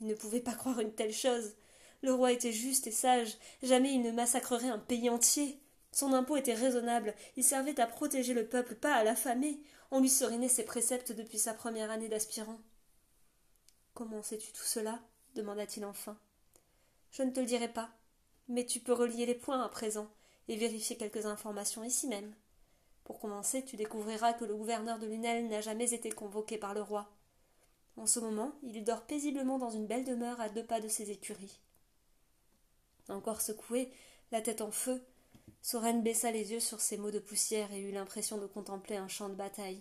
Il 0.00 0.08
ne 0.08 0.14
pouvait 0.14 0.40
pas 0.40 0.54
croire 0.54 0.80
une 0.80 0.92
telle 0.92 1.14
chose. 1.14 1.54
Le 2.02 2.12
roi 2.12 2.32
était 2.32 2.52
juste 2.52 2.88
et 2.88 2.92
sage. 2.92 3.36
Jamais 3.62 3.94
il 3.94 4.02
ne 4.02 4.10
massacrerait 4.10 4.70
un 4.70 4.78
pays 4.78 5.08
entier. 5.08 5.60
Son 5.92 6.12
impôt 6.14 6.36
était 6.36 6.54
raisonnable. 6.54 7.14
Il 7.36 7.44
servait 7.44 7.78
à 7.78 7.86
protéger 7.86 8.34
le 8.34 8.48
peuple, 8.48 8.74
pas 8.74 8.94
à 8.94 9.04
l'affamer. 9.04 9.60
On 9.94 10.00
lui 10.00 10.08
serinait 10.08 10.48
ses 10.48 10.64
préceptes 10.64 11.12
depuis 11.12 11.38
sa 11.38 11.52
première 11.52 11.90
année 11.90 12.08
d'aspirant. 12.08 12.58
Comment 13.92 14.22
sais-tu 14.22 14.50
tout 14.50 14.64
cela 14.64 14.98
demanda-t-il 15.34 15.84
enfin. 15.84 16.16
Je 17.10 17.22
ne 17.22 17.30
te 17.30 17.40
le 17.40 17.46
dirai 17.46 17.68
pas. 17.68 17.90
Mais 18.48 18.64
tu 18.64 18.80
peux 18.80 18.94
relier 18.94 19.26
les 19.26 19.34
points 19.34 19.62
à 19.62 19.68
présent 19.68 20.10
et 20.48 20.56
vérifier 20.56 20.96
quelques 20.96 21.26
informations 21.26 21.84
ici 21.84 22.08
même. 22.08 22.34
Pour 23.04 23.20
commencer, 23.20 23.66
tu 23.66 23.76
découvriras 23.76 24.32
que 24.32 24.46
le 24.46 24.56
gouverneur 24.56 24.98
de 24.98 25.06
Lunel 25.06 25.48
n'a 25.48 25.60
jamais 25.60 25.92
été 25.92 26.10
convoqué 26.10 26.56
par 26.56 26.72
le 26.72 26.80
roi. 26.80 27.12
En 27.98 28.06
ce 28.06 28.18
moment, 28.18 28.54
il 28.62 28.84
dort 28.84 29.02
paisiblement 29.02 29.58
dans 29.58 29.70
une 29.70 29.86
belle 29.86 30.06
demeure 30.06 30.40
à 30.40 30.48
deux 30.48 30.64
pas 30.64 30.80
de 30.80 30.88
ses 30.88 31.10
écuries. 31.10 31.60
Encore 33.10 33.42
secoué, 33.42 33.92
la 34.30 34.40
tête 34.40 34.62
en 34.62 34.70
feu, 34.70 35.04
Soren 35.62 36.02
baissa 36.02 36.32
les 36.32 36.50
yeux 36.50 36.60
sur 36.60 36.80
ces 36.80 36.96
mots 36.96 37.12
de 37.12 37.20
poussière 37.20 37.72
et 37.72 37.80
eut 37.80 37.92
l'impression 37.92 38.36
de 38.36 38.46
contempler 38.46 38.96
un 38.96 39.06
champ 39.06 39.28
de 39.28 39.34
bataille. 39.34 39.80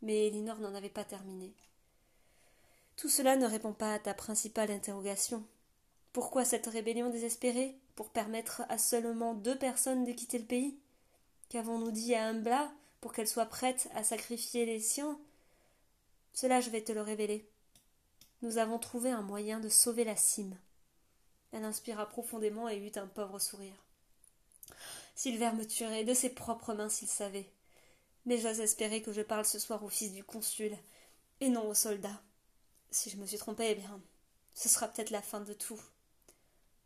Mais 0.00 0.26
Elinor 0.26 0.58
n'en 0.58 0.74
avait 0.74 0.88
pas 0.88 1.04
terminé. 1.04 1.52
Tout 2.96 3.10
cela 3.10 3.36
ne 3.36 3.46
répond 3.46 3.74
pas 3.74 3.92
à 3.92 3.98
ta 3.98 4.14
principale 4.14 4.70
interrogation. 4.70 5.44
Pourquoi 6.14 6.44
cette 6.44 6.66
rébellion 6.66 7.10
désespérée? 7.10 7.76
Pour 7.96 8.08
permettre 8.08 8.62
à 8.68 8.78
seulement 8.78 9.34
deux 9.34 9.58
personnes 9.58 10.04
de 10.04 10.12
quitter 10.12 10.38
le 10.38 10.44
pays? 10.46 10.78
Qu'avons-nous 11.50 11.90
dit 11.90 12.14
à 12.14 12.26
Umbla 12.28 12.72
pour 13.00 13.12
qu'elle 13.12 13.28
soit 13.28 13.46
prête 13.46 13.88
à 13.94 14.04
sacrifier 14.04 14.64
les 14.64 14.80
siens? 14.80 15.18
Cela 16.32 16.60
je 16.60 16.70
vais 16.70 16.82
te 16.82 16.92
le 16.92 17.02
révéler. 17.02 17.46
Nous 18.42 18.58
avons 18.58 18.78
trouvé 18.78 19.10
un 19.10 19.22
moyen 19.22 19.60
de 19.60 19.68
sauver 19.68 20.04
la 20.04 20.16
cime. 20.16 20.56
Elle 21.52 21.64
inspira 21.64 22.08
profondément 22.08 22.68
et 22.68 22.78
eut 22.78 22.98
un 22.98 23.06
pauvre 23.06 23.38
sourire. 23.38 23.83
Silver 25.14 25.52
me 25.52 25.66
tuerait 25.66 26.04
de 26.04 26.14
ses 26.14 26.30
propres 26.30 26.74
mains 26.74 26.88
s'il 26.88 27.08
savait. 27.08 27.50
Mais 28.26 28.38
j'ose 28.38 28.60
espérer 28.60 29.02
que 29.02 29.12
je 29.12 29.22
parle 29.22 29.44
ce 29.44 29.58
soir 29.58 29.84
au 29.84 29.88
fils 29.88 30.12
du 30.12 30.24
consul, 30.24 30.76
et 31.40 31.48
non 31.48 31.68
aux 31.68 31.74
soldats. 31.74 32.22
Si 32.90 33.10
je 33.10 33.16
me 33.16 33.26
suis 33.26 33.38
trompée, 33.38 33.70
eh 33.70 33.74
bien, 33.74 34.00
ce 34.54 34.68
sera 34.68 34.88
peut-être 34.88 35.10
la 35.10 35.22
fin 35.22 35.40
de 35.40 35.52
tout. 35.52 35.80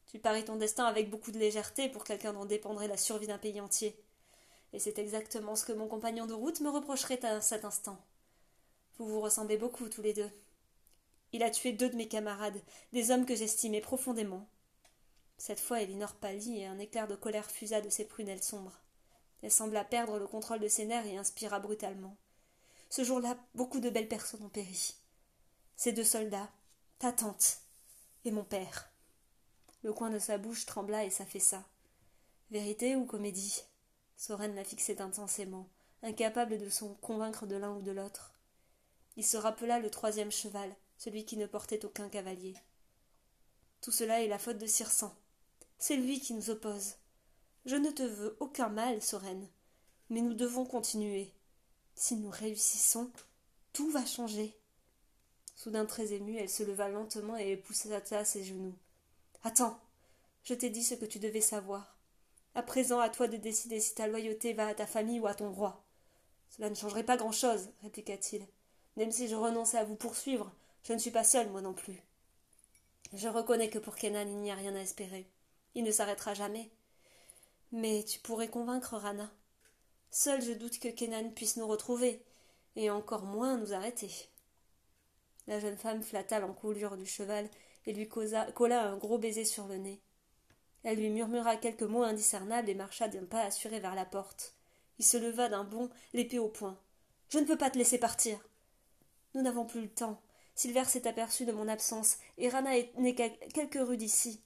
Tu 0.07 0.19
paries 0.19 0.45
ton 0.45 0.57
destin 0.57 0.85
avec 0.85 1.11
beaucoup 1.11 1.31
de 1.31 1.39
légèreté 1.39 1.89
pour 1.89 2.05
quelqu'un 2.05 2.33
dont 2.33 2.47
dépendrait 2.47 2.89
la 2.89 2.97
survie 2.97 3.27
d'un 3.27 3.39
pays 3.39 3.61
entier. 3.61 3.95
et 4.73 4.79
c'est 4.79 4.99
exactement 4.99 5.57
ce 5.57 5.65
que 5.65 5.73
mon 5.73 5.87
compagnon 5.87 6.27
de 6.27 6.35
route 6.35 6.61
me 6.61 6.71
reprocherait 6.71 7.25
à 7.25 7.41
cet 7.41 7.65
instant. 7.65 7.99
Vous 8.99 9.07
vous 9.07 9.21
ressemblez 9.21 9.57
beaucoup 9.57 9.89
tous 9.89 10.03
les 10.03 10.13
deux. 10.13 10.31
Il 11.33 11.43
a 11.43 11.51
tué 11.51 11.73
deux 11.73 11.91
de 11.91 11.97
mes 11.97 12.09
camarades, 12.09 12.61
des 12.93 13.11
hommes 13.11 13.27
que 13.27 13.37
j'estimais 13.37 13.81
profondément. 13.81 14.49
Cette 15.39 15.61
fois, 15.61 15.81
Elinor 15.81 16.15
pâlit 16.17 16.59
et 16.59 16.67
un 16.67 16.79
éclair 16.79 17.09
de 17.09 17.15
colère 17.15 17.51
fusa 17.51 17.81
de 17.81 17.89
ses 17.89 18.05
prunelles 18.05 18.43
sombres. 18.43 18.81
Elle 19.43 19.53
sembla 19.53 19.85
perdre 19.85 20.19
le 20.19 20.27
contrôle 20.27 20.59
de 20.59 20.69
ses 20.69 20.85
nerfs 20.85 21.07
et 21.07 21.17
inspira 21.17 21.61
brutalement. 21.61 22.17
Ce 22.91 23.05
jour-là, 23.05 23.39
beaucoup 23.55 23.81
de 23.81 23.89
belles 23.89 24.09
personnes 24.09 24.43
ont 24.43 24.49
péri. 24.49 24.97
Ces 25.77 25.93
deux 25.93 26.05
soldats, 26.05 26.51
ta 26.99 27.13
tante 27.13 27.61
et 28.25 28.33
mon 28.33 28.45
père. 28.45 28.91
Le 29.83 29.93
coin 29.93 30.11
de 30.11 30.19
sa 30.19 30.39
bouche 30.39 30.67
trembla 30.67 31.05
et 31.05 31.11
s'affaissa. 31.11 31.65
Vérité 32.51 32.97
ou 32.97 33.05
comédie? 33.07 33.63
Soren 34.17 34.55
la 34.57 34.65
fixait 34.65 35.01
intensément, 35.01 35.69
incapable 36.03 36.59
de 36.59 36.69
se 36.69 36.85
convaincre 37.01 37.47
de 37.47 37.55
l'un 37.55 37.77
ou 37.77 37.83
de 37.83 37.93
l'autre. 37.93 38.35
Il 39.17 39.25
se 39.25 39.37
rappela 39.37 39.79
le 39.79 39.91
troisième 39.91 40.33
cheval, 40.33 40.75
celui 40.97 41.25
qui 41.25 41.37
ne 41.37 41.47
portait 41.47 41.85
aucun 41.85 42.09
cavalier. 42.09 42.57
Tout 43.81 43.93
cela 43.93 44.23
est 44.23 44.29
la 44.29 44.41
faute 44.41 44.59
de 44.59 44.67
Cirsan. 44.67 45.15
C'est 45.79 45.97
lui 45.97 46.21
qui 46.21 46.35
nous 46.35 46.51
oppose. 46.51 46.97
Je 47.65 47.77
ne 47.77 47.91
te 47.91 48.03
veux 48.03 48.37
aucun 48.41 48.69
mal, 48.69 49.01
Soren, 49.01 49.49
mais 50.11 50.21
nous 50.21 50.35
devons 50.35 50.65
continuer. 50.65 51.33
Si 51.95 52.17
nous 52.17 52.31
réussissons, 52.31 53.11
tout 53.73 53.91
va 53.91 54.05
changer. 54.05 54.57
Soudain 55.55 55.87
très 55.87 56.13
émue, 56.13 56.37
elle 56.37 56.49
se 56.49 56.63
leva 56.63 56.89
lentement 56.89 57.37
et 57.37 57.57
poussa 57.57 57.89
à 58.13 58.25
ses 58.25 58.45
genoux. 58.45 58.75
Attends, 59.45 59.79
je 60.45 60.55
t'ai 60.55 60.71
dit 60.71 60.83
ce 60.83 60.95
que 60.95 61.05
tu 61.05 61.19
devais 61.19 61.41
savoir. 61.41 61.97
À 62.55 62.63
présent, 62.63 62.99
à 62.99 63.09
toi 63.09 63.29
de 63.29 63.37
décider 63.37 63.79
si 63.79 63.95
ta 63.95 64.09
loyauté 64.09 64.53
va 64.53 64.67
à 64.67 64.75
ta 64.75 64.87
famille 64.87 65.21
ou 65.21 65.27
à 65.27 65.35
ton 65.35 65.53
roi. 65.53 65.85
Cela 66.51 66.71
ne 66.71 66.75
changerait 66.75 67.05
pas 67.05 67.17
grand-chose, 67.17 67.71
répliqua-t-il. 67.83 68.47
Même 68.97 69.13
si 69.13 69.29
je 69.29 69.37
renonçais 69.37 69.79
à 69.79 69.85
vous 69.85 69.97
poursuivre, 69.97 70.51
je 70.83 70.93
ne 70.93 70.99
suis 70.99 71.13
pas 71.13 71.25
seul, 71.25 71.51
moi 71.51 71.61
non 71.61 71.75
plus. 71.75 72.03
Je 73.13 73.29
reconnais 73.29 73.71
que 73.71 73.79
pour 73.79 73.95
Kenan 73.95 74.27
il 74.27 74.39
n'y 74.39 74.51
a 74.51 74.57
rien 74.57 74.75
à 74.75 74.81
espérer. 74.81 75.29
Il 75.79 75.85
ne 75.85 75.93
s'arrêtera 75.93 76.35
jamais. 76.35 76.73
Mais 77.71 78.03
tu 78.03 78.19
pourrais 78.19 78.49
convaincre 78.49 78.97
Rana. 78.97 79.31
Seul 80.11 80.43
je 80.43 80.51
doute 80.51 80.81
que 80.81 80.89
Kenan 80.89 81.31
puisse 81.31 81.57
nous 81.57 81.69
retrouver, 81.69 82.21
et 82.75 82.91
encore 82.91 83.23
moins 83.23 83.57
nous 83.57 83.73
arrêter. 83.73 84.11
La 85.47 85.61
jeune 85.61 85.77
femme 85.77 86.03
flatta 86.03 86.41
l'encolure 86.41 86.97
du 86.97 87.07
cheval 87.07 87.49
et 87.87 87.93
lui 87.93 88.09
colla 88.09 88.89
un 88.89 88.97
gros 88.97 89.19
baiser 89.19 89.45
sur 89.45 89.69
le 89.69 89.77
nez. 89.77 90.03
Elle 90.83 90.99
lui 90.99 91.11
murmura 91.11 91.57
quelques 91.57 91.83
mots 91.85 92.03
indiscernables 92.03 92.69
et 92.69 92.75
marcha 92.75 93.07
d'un 93.07 93.27
pas 93.27 93.45
assuré 93.45 93.79
vers 93.79 93.95
la 93.95 94.05
porte. 94.05 94.57
Il 94.99 95.05
se 95.05 95.17
leva 95.17 95.49
d'un 95.49 95.63
bond, 95.63 95.91
l'épée 96.13 96.41
au 96.41 96.49
poing. 96.49 96.77
Je 97.29 97.39
ne 97.39 97.45
peux 97.45 97.57
pas 97.57 97.71
te 97.71 97.79
laisser 97.79 97.99
partir. 97.99 98.41
Nous 99.37 99.43
n'avons 99.43 99.65
plus 99.65 99.83
le 99.83 99.95
temps. 99.95 100.21
Silver 100.57 100.87
s'est 100.87 101.07
aperçu 101.07 101.45
de 101.45 101.53
mon 101.53 101.69
absence, 101.69 102.17
et 102.37 102.49
Rana 102.49 102.73
n'est 102.97 103.15
qu'à 103.15 103.29
quelques 103.29 103.79
rues 103.79 103.97
d'ici. 103.97 104.43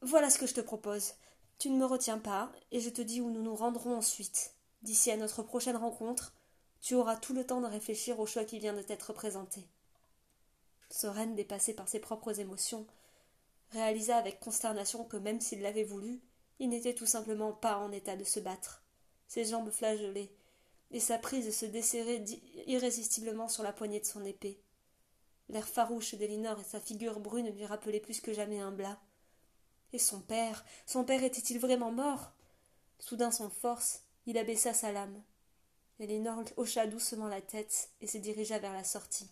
Voilà 0.00 0.30
ce 0.30 0.38
que 0.38 0.46
je 0.46 0.54
te 0.54 0.60
propose. 0.60 1.14
Tu 1.58 1.70
ne 1.70 1.78
me 1.78 1.84
retiens 1.84 2.18
pas, 2.18 2.52
et 2.70 2.80
je 2.80 2.88
te 2.88 3.02
dis 3.02 3.20
où 3.20 3.30
nous 3.30 3.42
nous 3.42 3.56
rendrons 3.56 3.96
ensuite. 3.96 4.54
D'ici 4.82 5.10
à 5.10 5.16
notre 5.16 5.42
prochaine 5.42 5.76
rencontre, 5.76 6.32
tu 6.80 6.94
auras 6.94 7.16
tout 7.16 7.34
le 7.34 7.44
temps 7.44 7.60
de 7.60 7.66
réfléchir 7.66 8.20
au 8.20 8.26
choix 8.26 8.44
qui 8.44 8.60
vient 8.60 8.74
de 8.74 8.82
t'être 8.82 9.12
présenté. 9.12 9.66
Soren, 10.90 11.34
dépassé 11.34 11.74
par 11.74 11.88
ses 11.88 11.98
propres 11.98 12.38
émotions, 12.38 12.86
réalisa 13.70 14.16
avec 14.16 14.38
consternation 14.38 15.04
que 15.04 15.16
même 15.16 15.40
s'il 15.40 15.62
l'avait 15.62 15.82
voulu, 15.82 16.20
il 16.60 16.68
n'était 16.68 16.94
tout 16.94 17.06
simplement 17.06 17.52
pas 17.52 17.78
en 17.78 17.90
état 17.90 18.16
de 18.16 18.24
se 18.24 18.40
battre. 18.40 18.82
Ses 19.26 19.46
jambes 19.46 19.70
flageolaient, 19.70 20.30
et 20.90 21.00
sa 21.00 21.18
prise 21.18 21.54
se 21.54 21.66
desserrait 21.66 22.24
irrésistiblement 22.66 23.48
sur 23.48 23.62
la 23.62 23.72
poignée 23.72 24.00
de 24.00 24.06
son 24.06 24.24
épée. 24.24 24.60
L'air 25.48 25.68
farouche 25.68 26.14
d'Elinor 26.14 26.60
et 26.60 26.64
sa 26.64 26.80
figure 26.80 27.20
brune 27.20 27.50
lui 27.50 27.66
rappelaient 27.66 28.00
plus 28.00 28.20
que 28.20 28.32
jamais 28.32 28.60
un 28.60 28.70
blas. 28.70 28.98
Et 29.92 29.98
son 29.98 30.20
père, 30.20 30.64
son 30.86 31.04
père 31.04 31.22
était-il 31.22 31.58
vraiment 31.58 31.90
mort? 31.90 32.32
Soudain 32.98 33.30
sans 33.30 33.48
force, 33.48 34.02
il 34.26 34.36
abaissa 34.36 34.74
sa 34.74 34.92
lame. 34.92 35.22
Elinor 36.00 36.44
hocha 36.56 36.86
doucement 36.86 37.28
la 37.28 37.40
tête 37.40 37.90
et 38.00 38.06
se 38.06 38.18
dirigea 38.18 38.58
vers 38.58 38.72
la 38.72 38.84
sortie. 38.84 39.30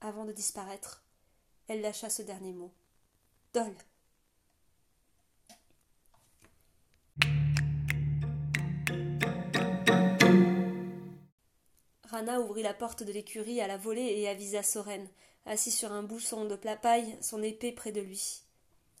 Avant 0.00 0.24
de 0.24 0.32
disparaître, 0.32 1.04
elle 1.68 1.80
lâcha 1.80 2.10
ce 2.10 2.22
dernier 2.22 2.52
mot. 2.52 2.72
Dol. 3.54 3.72
Rana 12.10 12.40
ouvrit 12.40 12.64
la 12.64 12.74
porte 12.74 13.04
de 13.04 13.12
l'écurie 13.12 13.60
à 13.60 13.68
la 13.68 13.76
volée 13.76 14.02
et 14.02 14.28
avisa 14.28 14.64
Soren, 14.64 15.08
assis 15.46 15.70
sur 15.70 15.92
un 15.92 16.02
bousson 16.02 16.44
de 16.44 16.56
paille, 16.56 17.16
son 17.20 17.42
épée 17.42 17.72
près 17.72 17.92
de 17.92 18.00
lui. 18.00 18.42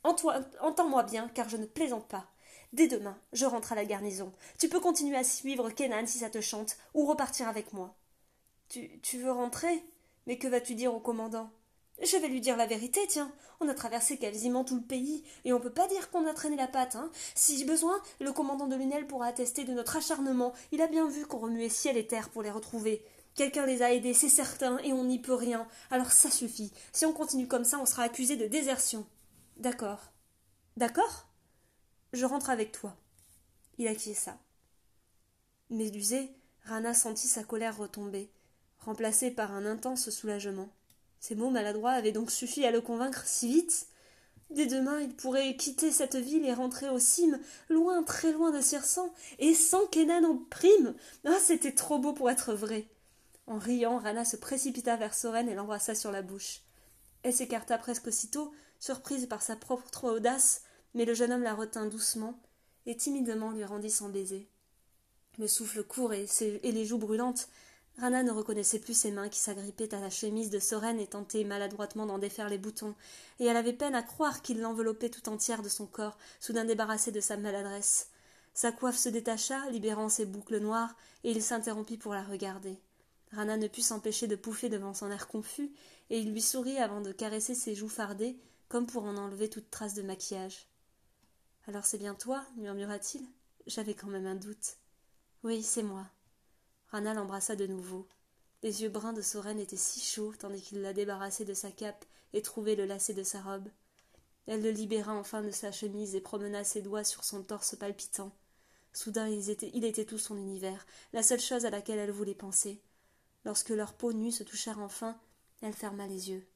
Entends-moi 0.02 1.02
bien, 1.02 1.28
car 1.28 1.48
je 1.48 1.56
ne 1.56 1.66
plaisante 1.66 2.08
pas. 2.08 2.26
Dès 2.72 2.86
demain, 2.86 3.18
je 3.32 3.46
rentre 3.46 3.72
à 3.72 3.74
la 3.74 3.84
garnison. 3.84 4.32
Tu 4.58 4.68
peux 4.68 4.80
continuer 4.80 5.16
à 5.16 5.24
suivre 5.24 5.70
Kenan 5.70 6.06
si 6.06 6.18
ça 6.18 6.30
te 6.30 6.40
chante, 6.40 6.76
ou 6.94 7.04
repartir 7.04 7.48
avec 7.48 7.72
moi. 7.72 7.96
Tu, 8.68 9.18
veux 9.18 9.32
rentrer? 9.32 9.84
Mais 10.26 10.38
que 10.38 10.46
vas-tu 10.46 10.74
dire 10.74 10.94
au 10.94 11.00
commandant? 11.00 11.50
Je 12.00 12.16
vais 12.16 12.28
lui 12.28 12.40
dire 12.40 12.56
la 12.56 12.66
vérité, 12.66 13.00
tiens. 13.08 13.32
On 13.58 13.68
a 13.68 13.74
traversé 13.74 14.16
quasiment 14.16 14.64
tout 14.64 14.76
le 14.76 14.82
pays, 14.82 15.24
et 15.44 15.52
on 15.52 15.60
peut 15.60 15.72
pas 15.72 15.88
dire 15.88 16.10
qu'on 16.10 16.26
a 16.26 16.32
traîné 16.32 16.56
la 16.56 16.68
patte, 16.68 16.94
hein. 16.94 17.10
Si 17.34 17.64
besoin, 17.64 18.00
le 18.20 18.32
commandant 18.32 18.68
de 18.68 18.76
Lunel 18.76 19.06
pourra 19.06 19.26
attester 19.26 19.64
de 19.64 19.74
notre 19.74 19.96
acharnement. 19.96 20.54
Il 20.72 20.80
a 20.80 20.86
bien 20.86 21.08
vu 21.08 21.26
qu'on 21.26 21.38
remuait 21.38 21.68
ciel 21.68 21.96
et 21.96 22.06
terre 22.06 22.30
pour 22.30 22.42
les 22.42 22.50
retrouver. 22.50 23.04
Quelqu'un 23.34 23.66
les 23.66 23.82
a 23.82 23.92
aidés, 23.92 24.14
c'est 24.14 24.28
certain, 24.28 24.78
et 24.78 24.92
on 24.92 25.04
n'y 25.04 25.18
peut 25.18 25.34
rien. 25.34 25.66
Alors 25.90 26.12
ça 26.12 26.30
suffit. 26.30 26.72
Si 26.92 27.04
on 27.04 27.12
continue 27.12 27.48
comme 27.48 27.64
ça, 27.64 27.80
on 27.80 27.86
sera 27.86 28.04
accusé 28.04 28.36
de 28.36 28.46
désertion. 28.46 29.04
D'accord. 29.60 30.10
D'accord? 30.78 31.28
Je 32.14 32.24
rentre 32.24 32.48
avec 32.48 32.72
toi. 32.72 32.96
Il 33.76 33.88
acquiesça. 33.88 34.38
Médusé, 35.68 36.30
Rana 36.64 36.94
sentit 36.94 37.28
sa 37.28 37.44
colère 37.44 37.76
retomber, 37.76 38.30
remplacée 38.78 39.30
par 39.30 39.52
un 39.52 39.66
intense 39.66 40.08
soulagement. 40.08 40.70
Ces 41.20 41.34
mots 41.34 41.50
maladroits 41.50 41.90
avaient 41.90 42.10
donc 42.10 42.30
suffi 42.30 42.64
à 42.64 42.70
le 42.70 42.80
convaincre 42.80 43.26
si 43.26 43.48
vite. 43.48 43.88
Dès 44.48 44.64
demain, 44.64 44.98
il 44.98 45.14
pourrait 45.14 45.54
quitter 45.56 45.92
cette 45.92 46.16
ville 46.16 46.46
et 46.46 46.54
rentrer 46.54 46.88
au 46.88 46.98
cime, 46.98 47.38
loin, 47.68 48.02
très 48.02 48.32
loin 48.32 48.52
de 48.52 48.62
Cirsan, 48.62 49.12
et 49.40 49.52
sans 49.52 49.86
Kenan 49.88 50.24
en 50.24 50.38
prime. 50.38 50.94
Ah, 51.26 51.36
c'était 51.38 51.74
trop 51.74 51.98
beau 51.98 52.14
pour 52.14 52.30
être 52.30 52.54
vrai. 52.54 52.88
En 53.46 53.58
riant, 53.58 53.98
Rana 53.98 54.24
se 54.24 54.36
précipita 54.36 54.96
vers 54.96 55.12
Soren 55.12 55.50
et 55.50 55.54
l'embrassa 55.54 55.94
sur 55.94 56.12
la 56.12 56.22
bouche. 56.22 56.62
Elle 57.22 57.34
s'écarta 57.34 57.76
presque 57.76 58.06
aussitôt, 58.06 58.54
surprise 58.80 59.26
par 59.26 59.42
sa 59.42 59.54
propre 59.54 60.10
audace, 60.10 60.62
mais 60.94 61.04
le 61.04 61.14
jeune 61.14 61.32
homme 61.32 61.42
la 61.42 61.54
retint 61.54 61.86
doucement 61.86 62.40
et 62.86 62.96
timidement 62.96 63.52
lui 63.52 63.64
rendit 63.64 63.90
son 63.90 64.08
baiser. 64.08 64.48
Le 65.38 65.46
souffle 65.46 65.84
court 65.84 66.12
et, 66.12 66.26
les 66.64 66.84
joues 66.84 66.98
brûlantes, 66.98 67.48
Rana 67.98 68.22
ne 68.22 68.30
reconnaissait 68.30 68.78
plus 68.78 68.98
ses 68.98 69.10
mains 69.10 69.28
qui 69.28 69.38
s'agrippaient 69.38 69.94
à 69.94 70.00
la 70.00 70.10
chemise 70.10 70.50
de 70.50 70.58
Soren 70.58 70.98
et 70.98 71.06
tentaient 71.06 71.44
maladroitement 71.44 72.06
d'en 72.06 72.18
défaire 72.18 72.48
les 72.48 72.58
boutons, 72.58 72.94
et 73.38 73.44
elle 73.44 73.56
avait 73.56 73.74
peine 73.74 73.94
à 73.94 74.02
croire 74.02 74.42
qu'il 74.42 74.60
l'enveloppait 74.60 75.10
tout 75.10 75.28
entière 75.28 75.62
de 75.62 75.68
son 75.68 75.86
corps, 75.86 76.16
soudain 76.40 76.64
débarrassé 76.64 77.12
de 77.12 77.20
sa 77.20 77.36
maladresse. 77.36 78.08
Sa 78.54 78.72
coiffe 78.72 78.96
se 78.96 79.08
détacha, 79.08 79.68
libérant 79.70 80.08
ses 80.08 80.24
boucles 80.24 80.58
noires, 80.58 80.96
et 81.24 81.30
il 81.30 81.42
s'interrompit 81.42 81.98
pour 81.98 82.14
la 82.14 82.22
regarder. 82.22 82.78
Rana 83.32 83.56
ne 83.56 83.68
put 83.68 83.82
s'empêcher 83.82 84.26
de 84.26 84.36
pouffer 84.36 84.68
devant 84.68 84.94
son 84.94 85.10
air 85.10 85.28
confus, 85.28 85.70
et 86.08 86.18
il 86.18 86.32
lui 86.32 86.42
sourit 86.42 86.78
avant 86.78 87.00
de 87.00 87.12
caresser 87.12 87.54
ses 87.54 87.74
joues 87.74 87.88
fardées, 87.88 88.36
comme 88.70 88.86
pour 88.86 89.04
en 89.04 89.16
enlever 89.16 89.50
toute 89.50 89.68
trace 89.68 89.94
de 89.94 90.02
maquillage. 90.02 90.68
Alors 91.66 91.84
c'est 91.84 91.98
bien 91.98 92.14
toi 92.14 92.42
murmura-t-il. 92.56 93.26
J'avais 93.66 93.94
quand 93.94 94.06
même 94.06 94.26
un 94.26 94.36
doute. 94.36 94.78
Oui, 95.42 95.62
c'est 95.62 95.82
moi. 95.82 96.06
Rana 96.90 97.12
l'embrassa 97.12 97.56
de 97.56 97.66
nouveau. 97.66 98.06
Les 98.62 98.82
yeux 98.82 98.88
bruns 98.88 99.12
de 99.12 99.22
Soren 99.22 99.58
étaient 99.58 99.76
si 99.76 100.00
chauds 100.00 100.34
tandis 100.38 100.62
qu'il 100.62 100.82
la 100.82 100.92
débarrassait 100.92 101.44
de 101.44 101.52
sa 101.52 101.72
cape 101.72 102.04
et 102.32 102.42
trouvait 102.42 102.76
le 102.76 102.86
lacet 102.86 103.12
de 103.12 103.24
sa 103.24 103.42
robe. 103.42 103.68
Elle 104.46 104.62
le 104.62 104.70
libéra 104.70 105.14
enfin 105.14 105.42
de 105.42 105.50
sa 105.50 105.72
chemise 105.72 106.14
et 106.14 106.20
promena 106.20 106.62
ses 106.62 106.80
doigts 106.80 107.04
sur 107.04 107.24
son 107.24 107.42
torse 107.42 107.74
palpitant. 107.74 108.30
Soudain 108.92 109.28
il 109.28 109.50
était, 109.50 109.70
il 109.74 109.84
était 109.84 110.04
tout 110.04 110.18
son 110.18 110.36
univers, 110.36 110.86
la 111.12 111.24
seule 111.24 111.40
chose 111.40 111.66
à 111.66 111.70
laquelle 111.70 111.98
elle 111.98 112.12
voulait 112.12 112.34
penser. 112.34 112.80
Lorsque 113.44 113.70
leurs 113.70 113.94
peaux 113.94 114.12
nues 114.12 114.32
se 114.32 114.44
touchèrent 114.44 114.80
enfin, 114.80 115.18
elle 115.60 115.74
ferma 115.74 116.06
les 116.06 116.30
yeux. 116.30 116.46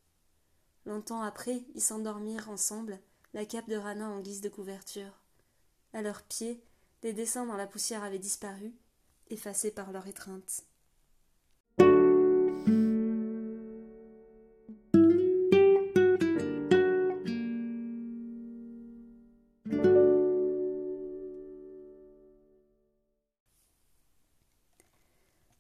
Longtemps 0.86 1.22
après, 1.22 1.62
ils 1.74 1.80
s'endormirent 1.80 2.50
ensemble, 2.50 2.98
la 3.32 3.46
cape 3.46 3.68
de 3.68 3.76
Rana 3.76 4.08
en 4.08 4.20
guise 4.20 4.42
de 4.42 4.48
couverture. 4.50 5.20
À 5.94 6.02
leurs 6.02 6.22
pieds, 6.22 6.62
les 7.02 7.12
dessins 7.12 7.46
dans 7.46 7.56
la 7.56 7.66
poussière 7.66 8.04
avaient 8.04 8.18
disparu, 8.18 8.72
effacés 9.30 9.70
par 9.70 9.92
leur 9.92 10.06
étreinte. 10.06 10.64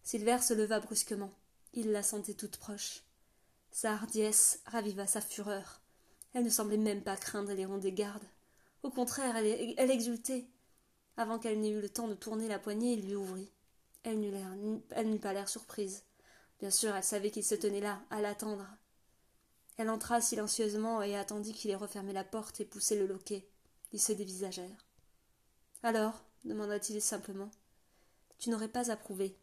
Silver 0.02 0.38
se 0.42 0.54
leva 0.54 0.80
brusquement. 0.80 1.32
Il 1.72 1.90
la 1.90 2.02
sentait 2.02 2.34
toute 2.34 2.58
proche. 2.58 3.02
Sa 3.74 3.94
hardiesse 3.94 4.60
raviva 4.66 5.04
sa 5.04 5.20
fureur. 5.20 5.80
Elle 6.32 6.44
ne 6.44 6.48
semblait 6.48 6.76
même 6.76 7.02
pas 7.02 7.16
craindre 7.16 7.52
les 7.52 7.66
ronds 7.66 7.78
des 7.78 7.90
gardes. 7.90 8.22
Au 8.84 8.90
contraire, 8.90 9.34
elle, 9.34 9.90
exultait. 9.90 10.46
Avant 11.16 11.40
qu'elle 11.40 11.60
n'ait 11.60 11.70
eu 11.70 11.80
le 11.80 11.88
temps 11.88 12.06
de 12.06 12.14
tourner 12.14 12.46
la 12.46 12.60
poignée, 12.60 12.92
il 12.92 13.04
lui 13.04 13.16
ouvrit. 13.16 13.50
Elle 14.04 14.20
n'eut 14.20 15.18
pas 15.18 15.32
l'air 15.32 15.48
surprise. 15.48 16.04
Bien 16.60 16.70
sûr, 16.70 16.94
elle 16.94 17.02
savait 17.02 17.32
qu'il 17.32 17.42
se 17.42 17.56
tenait 17.56 17.80
là, 17.80 18.00
à 18.10 18.20
l'attendre. 18.20 18.64
Elle 19.76 19.90
entra 19.90 20.20
silencieusement 20.20 21.02
et 21.02 21.18
attendit 21.18 21.52
qu'il 21.52 21.72
ait 21.72 21.74
refermé 21.74 22.12
la 22.12 22.22
porte 22.22 22.60
et 22.60 22.64
poussé 22.64 22.96
le 22.96 23.08
loquet. 23.08 23.44
Ils 23.92 24.00
se 24.00 24.12
dévisagèrent. 24.12 24.86
Alors 25.82 26.22
demanda-t-il 26.44 27.02
simplement. 27.02 27.50
Tu 28.38 28.50
n'aurais 28.50 28.68
pas 28.68 28.92
approuvé. 28.92 29.36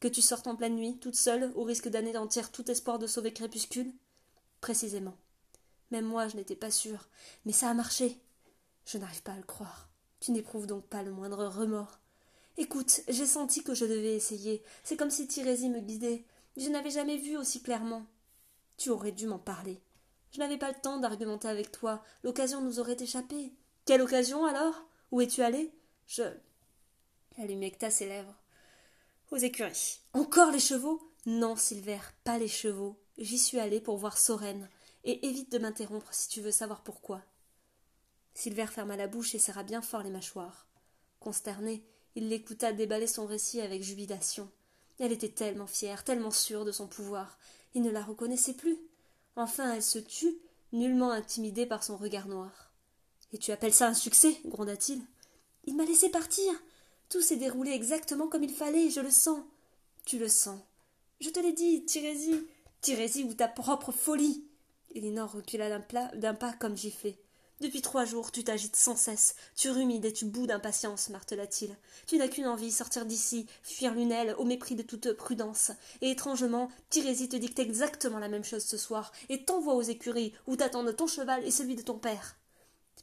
Que 0.00 0.08
tu 0.08 0.22
sortes 0.22 0.46
en 0.46 0.56
pleine 0.56 0.76
nuit, 0.76 0.98
toute 0.98 1.14
seule, 1.14 1.52
au 1.54 1.62
risque 1.62 1.88
d'anéantir 1.88 2.52
tout 2.52 2.70
espoir 2.70 2.98
de 2.98 3.06
sauver 3.06 3.32
Crépuscule? 3.32 3.92
Précisément. 4.60 5.16
Même 5.90 6.04
moi, 6.04 6.28
je 6.28 6.36
n'étais 6.36 6.56
pas 6.56 6.70
sûre. 6.70 7.08
Mais 7.44 7.52
ça 7.52 7.70
a 7.70 7.74
marché. 7.74 8.20
Je 8.84 8.98
n'arrive 8.98 9.22
pas 9.22 9.32
à 9.32 9.36
le 9.36 9.42
croire. 9.42 9.88
Tu 10.20 10.32
n'éprouves 10.32 10.66
donc 10.66 10.86
pas 10.86 11.02
le 11.02 11.12
moindre 11.12 11.46
remords. 11.46 11.98
Écoute, 12.58 13.02
j'ai 13.08 13.26
senti 13.26 13.62
que 13.62 13.74
je 13.74 13.84
devais 13.84 14.14
essayer. 14.14 14.62
C'est 14.82 14.96
comme 14.96 15.10
si 15.10 15.26
Tirésie 15.26 15.68
me 15.68 15.80
guidait. 15.80 16.24
Je 16.56 16.68
n'avais 16.68 16.90
jamais 16.90 17.16
vu 17.16 17.36
aussi 17.36 17.62
clairement. 17.62 18.06
Tu 18.78 18.90
aurais 18.90 19.12
dû 19.12 19.26
m'en 19.26 19.38
parler. 19.38 19.80
Je 20.32 20.38
n'avais 20.38 20.58
pas 20.58 20.68
le 20.68 20.80
temps 20.80 20.98
d'argumenter 20.98 21.48
avec 21.48 21.70
toi. 21.70 22.02
L'occasion 22.22 22.60
nous 22.60 22.80
aurait 22.80 22.96
échappé. 23.00 23.52
Quelle 23.84 24.02
occasion 24.02 24.44
alors? 24.44 24.84
Où 25.12 25.20
es-tu 25.20 25.42
allé 25.42 25.72
Je. 26.06 26.22
Elle 27.38 27.50
humecta 27.50 27.90
ses 27.90 28.06
lèvres. 28.06 28.34
Aux 29.32 29.36
écuries. 29.36 29.98
Encore 30.12 30.52
les 30.52 30.60
chevaux? 30.60 31.00
Non, 31.26 31.56
Silver, 31.56 31.98
pas 32.22 32.38
les 32.38 32.48
chevaux. 32.48 32.96
J'y 33.18 33.38
suis 33.38 33.58
allé 33.58 33.80
pour 33.80 33.96
voir 33.96 34.18
Sorène. 34.18 34.68
Et 35.02 35.26
évite 35.26 35.50
de 35.50 35.58
m'interrompre 35.58 36.12
si 36.12 36.28
tu 36.28 36.40
veux 36.40 36.52
savoir 36.52 36.82
pourquoi. 36.82 37.22
Silver 38.34 38.66
ferma 38.66 38.96
la 38.96 39.08
bouche 39.08 39.34
et 39.34 39.40
serra 39.40 39.64
bien 39.64 39.82
fort 39.82 40.02
les 40.02 40.10
mâchoires. 40.10 40.66
Consterné, 41.18 41.84
il 42.14 42.28
l'écouta 42.28 42.72
déballer 42.72 43.06
son 43.08 43.26
récit 43.26 43.60
avec 43.60 43.82
jubilation. 43.82 44.48
Elle 45.00 45.12
était 45.12 45.28
tellement 45.28 45.66
fière, 45.66 46.04
tellement 46.04 46.30
sûre 46.30 46.64
de 46.64 46.72
son 46.72 46.86
pouvoir. 46.86 47.38
Il 47.74 47.82
ne 47.82 47.90
la 47.90 48.02
reconnaissait 48.02 48.54
plus. 48.54 48.78
Enfin, 49.34 49.74
elle 49.74 49.82
se 49.82 49.98
tut, 49.98 50.38
nullement 50.72 51.10
intimidée 51.10 51.66
par 51.66 51.82
son 51.82 51.96
regard 51.96 52.28
noir. 52.28 52.72
Et 53.32 53.38
tu 53.38 53.50
appelles 53.50 53.74
ça 53.74 53.88
un 53.88 53.94
succès? 53.94 54.40
gronda-t-il. 54.44 55.02
Il 55.64 55.76
m'a 55.76 55.84
laissé 55.84 56.10
partir. 56.10 56.52
Tout 57.08 57.22
s'est 57.22 57.36
déroulé 57.36 57.72
exactement 57.72 58.28
comme 58.28 58.44
il 58.44 58.52
fallait, 58.52 58.90
je 58.90 59.00
le 59.00 59.10
sens. 59.10 59.40
Tu 60.04 60.18
le 60.18 60.28
sens. 60.28 60.60
Je 61.20 61.30
te 61.30 61.40
l'ai 61.40 61.52
dit. 61.52 61.84
Tirésie 61.84 63.24
ou 63.24 63.34
ta 63.34 63.48
propre 63.48 63.92
folie. 63.92 64.44
Elinor 64.94 65.32
recula 65.32 65.78
d'un 66.14 66.34
pas 66.34 66.52
comme 66.54 66.76
giflé. 66.76 67.18
Depuis 67.60 67.80
trois 67.80 68.04
jours, 68.04 68.32
tu 68.32 68.44
t'agites 68.44 68.76
sans 68.76 68.96
cesse, 68.96 69.34
tu 69.54 69.70
rumides 69.70 70.04
et 70.04 70.12
tu 70.12 70.26
boues 70.26 70.46
d'impatience, 70.46 71.08
martela-t-il. 71.08 71.74
Tu 72.06 72.18
n'as 72.18 72.28
qu'une 72.28 72.46
envie, 72.46 72.70
sortir 72.70 73.06
d'ici, 73.06 73.46
fuir 73.62 73.94
Lunel, 73.94 74.34
au 74.36 74.44
mépris 74.44 74.74
de 74.74 74.82
toute 74.82 75.12
prudence. 75.14 75.70
Et 76.02 76.10
étrangement, 76.10 76.68
Tirésie 76.90 77.30
te 77.30 77.36
dicte 77.36 77.58
exactement 77.58 78.18
la 78.18 78.28
même 78.28 78.44
chose 78.44 78.64
ce 78.64 78.76
soir, 78.76 79.10
et 79.30 79.44
t'envoie 79.46 79.74
aux 79.74 79.80
écuries, 79.80 80.34
où 80.46 80.56
t'attendent 80.56 80.94
ton 80.94 81.06
cheval 81.06 81.46
et 81.46 81.50
celui 81.50 81.76
de 81.76 81.82
ton 81.82 81.98
père. 81.98 82.36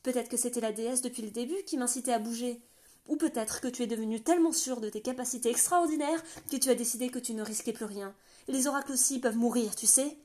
Peut-être 0.04 0.30
que 0.30 0.38
c'était 0.38 0.62
la 0.62 0.72
déesse 0.72 1.02
depuis 1.02 1.24
le 1.24 1.32
début 1.32 1.64
qui 1.66 1.78
m'incitait 1.78 2.14
à 2.14 2.20
bouger. 2.20 2.62
Ou 3.08 3.18
peut-être 3.18 3.62
que 3.62 3.68
tu 3.68 3.84
es 3.84 3.88
devenu 3.88 4.22
tellement 4.22 4.52
sûr 4.52 4.80
de 4.80 4.90
tes 4.90 5.02
capacités 5.02 5.50
extraordinaires 5.50 6.24
que 6.50 6.58
tu 6.58 6.70
as 6.70 6.76
décidé 6.76 7.10
que 7.10 7.20
tu 7.20 7.34
ne 7.34 7.44
risquais 7.44 7.74
plus 7.74 7.86
rien. 7.86 8.16
Les 8.48 8.68
oracles 8.68 8.94
aussi 8.94 9.20
peuvent 9.20 9.38
mourir, 9.38 9.76
tu 9.76 9.88
sais. 9.88 10.18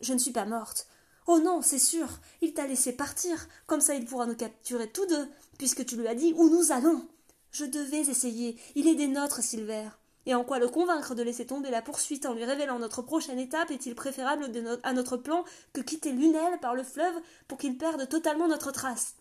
Je 0.00 0.12
ne 0.12 0.18
suis 0.18 0.32
pas 0.32 0.44
morte. 0.44 0.86
Oh 1.26 1.40
non, 1.40 1.60
c'est 1.60 1.78
sûr, 1.80 2.06
il 2.40 2.54
t'a 2.54 2.66
laissé 2.66 2.92
partir, 2.92 3.48
comme 3.66 3.80
ça 3.80 3.94
il 3.94 4.04
pourra 4.04 4.26
nous 4.26 4.36
capturer 4.36 4.88
tous 4.88 5.06
deux, 5.06 5.28
puisque 5.58 5.84
tu 5.84 5.96
lui 5.96 6.06
as 6.06 6.14
dit 6.14 6.32
où 6.36 6.48
nous 6.48 6.70
allons. 6.70 7.08
Je 7.50 7.64
devais 7.64 8.00
essayer, 8.00 8.56
il 8.76 8.86
est 8.86 8.94
des 8.94 9.08
nôtres, 9.08 9.42
Silver. 9.42 9.88
Et 10.26 10.34
en 10.34 10.44
quoi 10.44 10.58
le 10.58 10.68
convaincre 10.68 11.14
de 11.14 11.22
laisser 11.22 11.46
tomber 11.46 11.70
la 11.70 11.82
poursuite 11.82 12.26
en 12.26 12.34
lui 12.34 12.44
révélant 12.44 12.78
notre 12.78 13.00
prochaine 13.02 13.38
étape 13.38 13.70
est-il 13.70 13.94
préférable 13.94 14.50
à 14.82 14.92
notre 14.92 15.16
plan 15.16 15.44
que 15.72 15.80
quitter 15.80 16.12
Lunel 16.12 16.58
par 16.60 16.74
le 16.74 16.82
fleuve 16.82 17.14
pour 17.48 17.58
qu'il 17.58 17.78
perde 17.78 18.08
totalement 18.08 18.48
notre 18.48 18.72
trace? 18.72 19.14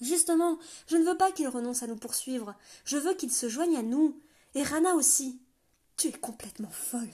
Justement, 0.00 0.58
je 0.86 0.96
ne 0.96 1.04
veux 1.04 1.16
pas 1.16 1.30
qu'il 1.32 1.48
renonce 1.48 1.82
à 1.82 1.86
nous 1.86 1.96
poursuivre, 1.96 2.54
je 2.84 2.96
veux 2.96 3.14
qu'il 3.14 3.30
se 3.30 3.48
joigne 3.48 3.76
à 3.76 3.82
nous, 3.82 4.20
et 4.54 4.62
Rana 4.62 4.94
aussi. 4.94 5.40
Tu 5.96 6.08
es 6.08 6.12
complètement 6.12 6.70
folle. 6.70 7.12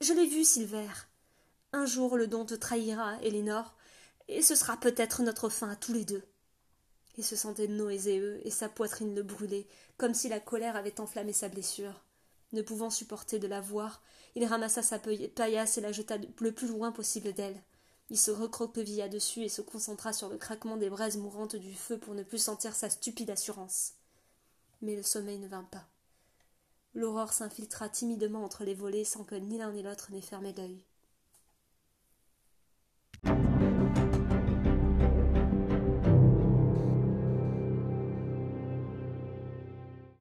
Je 0.00 0.12
l'ai 0.12 0.26
vu, 0.26 0.44
Silver. 0.44 0.88
Un 1.72 1.86
jour 1.86 2.16
le 2.16 2.26
don 2.26 2.44
te 2.44 2.54
trahira, 2.54 3.22
Elinor, 3.22 3.76
et 4.26 4.42
ce 4.42 4.54
sera 4.54 4.76
peut-être 4.76 5.22
notre 5.22 5.48
fin 5.48 5.70
à 5.70 5.76
tous 5.76 5.92
les 5.92 6.04
deux. 6.04 6.22
Il 7.16 7.24
se 7.24 7.36
sentait 7.36 7.68
nauséeux, 7.68 8.40
et 8.44 8.50
sa 8.50 8.68
poitrine 8.68 9.14
le 9.14 9.22
brûlait, 9.22 9.66
comme 9.96 10.14
si 10.14 10.28
la 10.28 10.40
colère 10.40 10.76
avait 10.76 11.00
enflammé 11.00 11.32
sa 11.32 11.48
blessure. 11.48 12.04
Ne 12.52 12.62
pouvant 12.62 12.90
supporter 12.90 13.38
de 13.38 13.46
la 13.46 13.60
voir, 13.60 14.02
il 14.34 14.44
ramassa 14.44 14.82
sa 14.82 14.98
paillasse 14.98 15.78
et 15.78 15.80
la 15.80 15.92
jeta 15.92 16.16
le 16.40 16.52
plus 16.52 16.68
loin 16.68 16.92
possible 16.92 17.32
d'elle. 17.32 17.62
Il 18.10 18.18
se 18.18 18.30
recroquevilla 18.30 19.08
dessus 19.08 19.42
et 19.42 19.48
se 19.48 19.60
concentra 19.60 20.12
sur 20.12 20.28
le 20.28 20.38
craquement 20.38 20.76
des 20.76 20.88
braises 20.88 21.18
mourantes 21.18 21.56
du 21.56 21.74
feu 21.74 21.98
pour 21.98 22.14
ne 22.14 22.22
plus 22.22 22.38
sentir 22.38 22.74
sa 22.74 22.88
stupide 22.88 23.30
assurance. 23.30 23.94
Mais 24.80 24.96
le 24.96 25.02
sommeil 25.02 25.38
ne 25.38 25.48
vint 25.48 25.64
pas. 25.64 25.86
L'aurore 26.94 27.32
s'infiltra 27.32 27.88
timidement 27.88 28.44
entre 28.44 28.64
les 28.64 28.74
volets 28.74 29.04
sans 29.04 29.24
que 29.24 29.34
ni 29.34 29.58
l'un 29.58 29.72
ni 29.72 29.82
l'autre 29.82 30.10
n'ait 30.10 30.22
fermé 30.22 30.54
l'œil. 30.54 30.82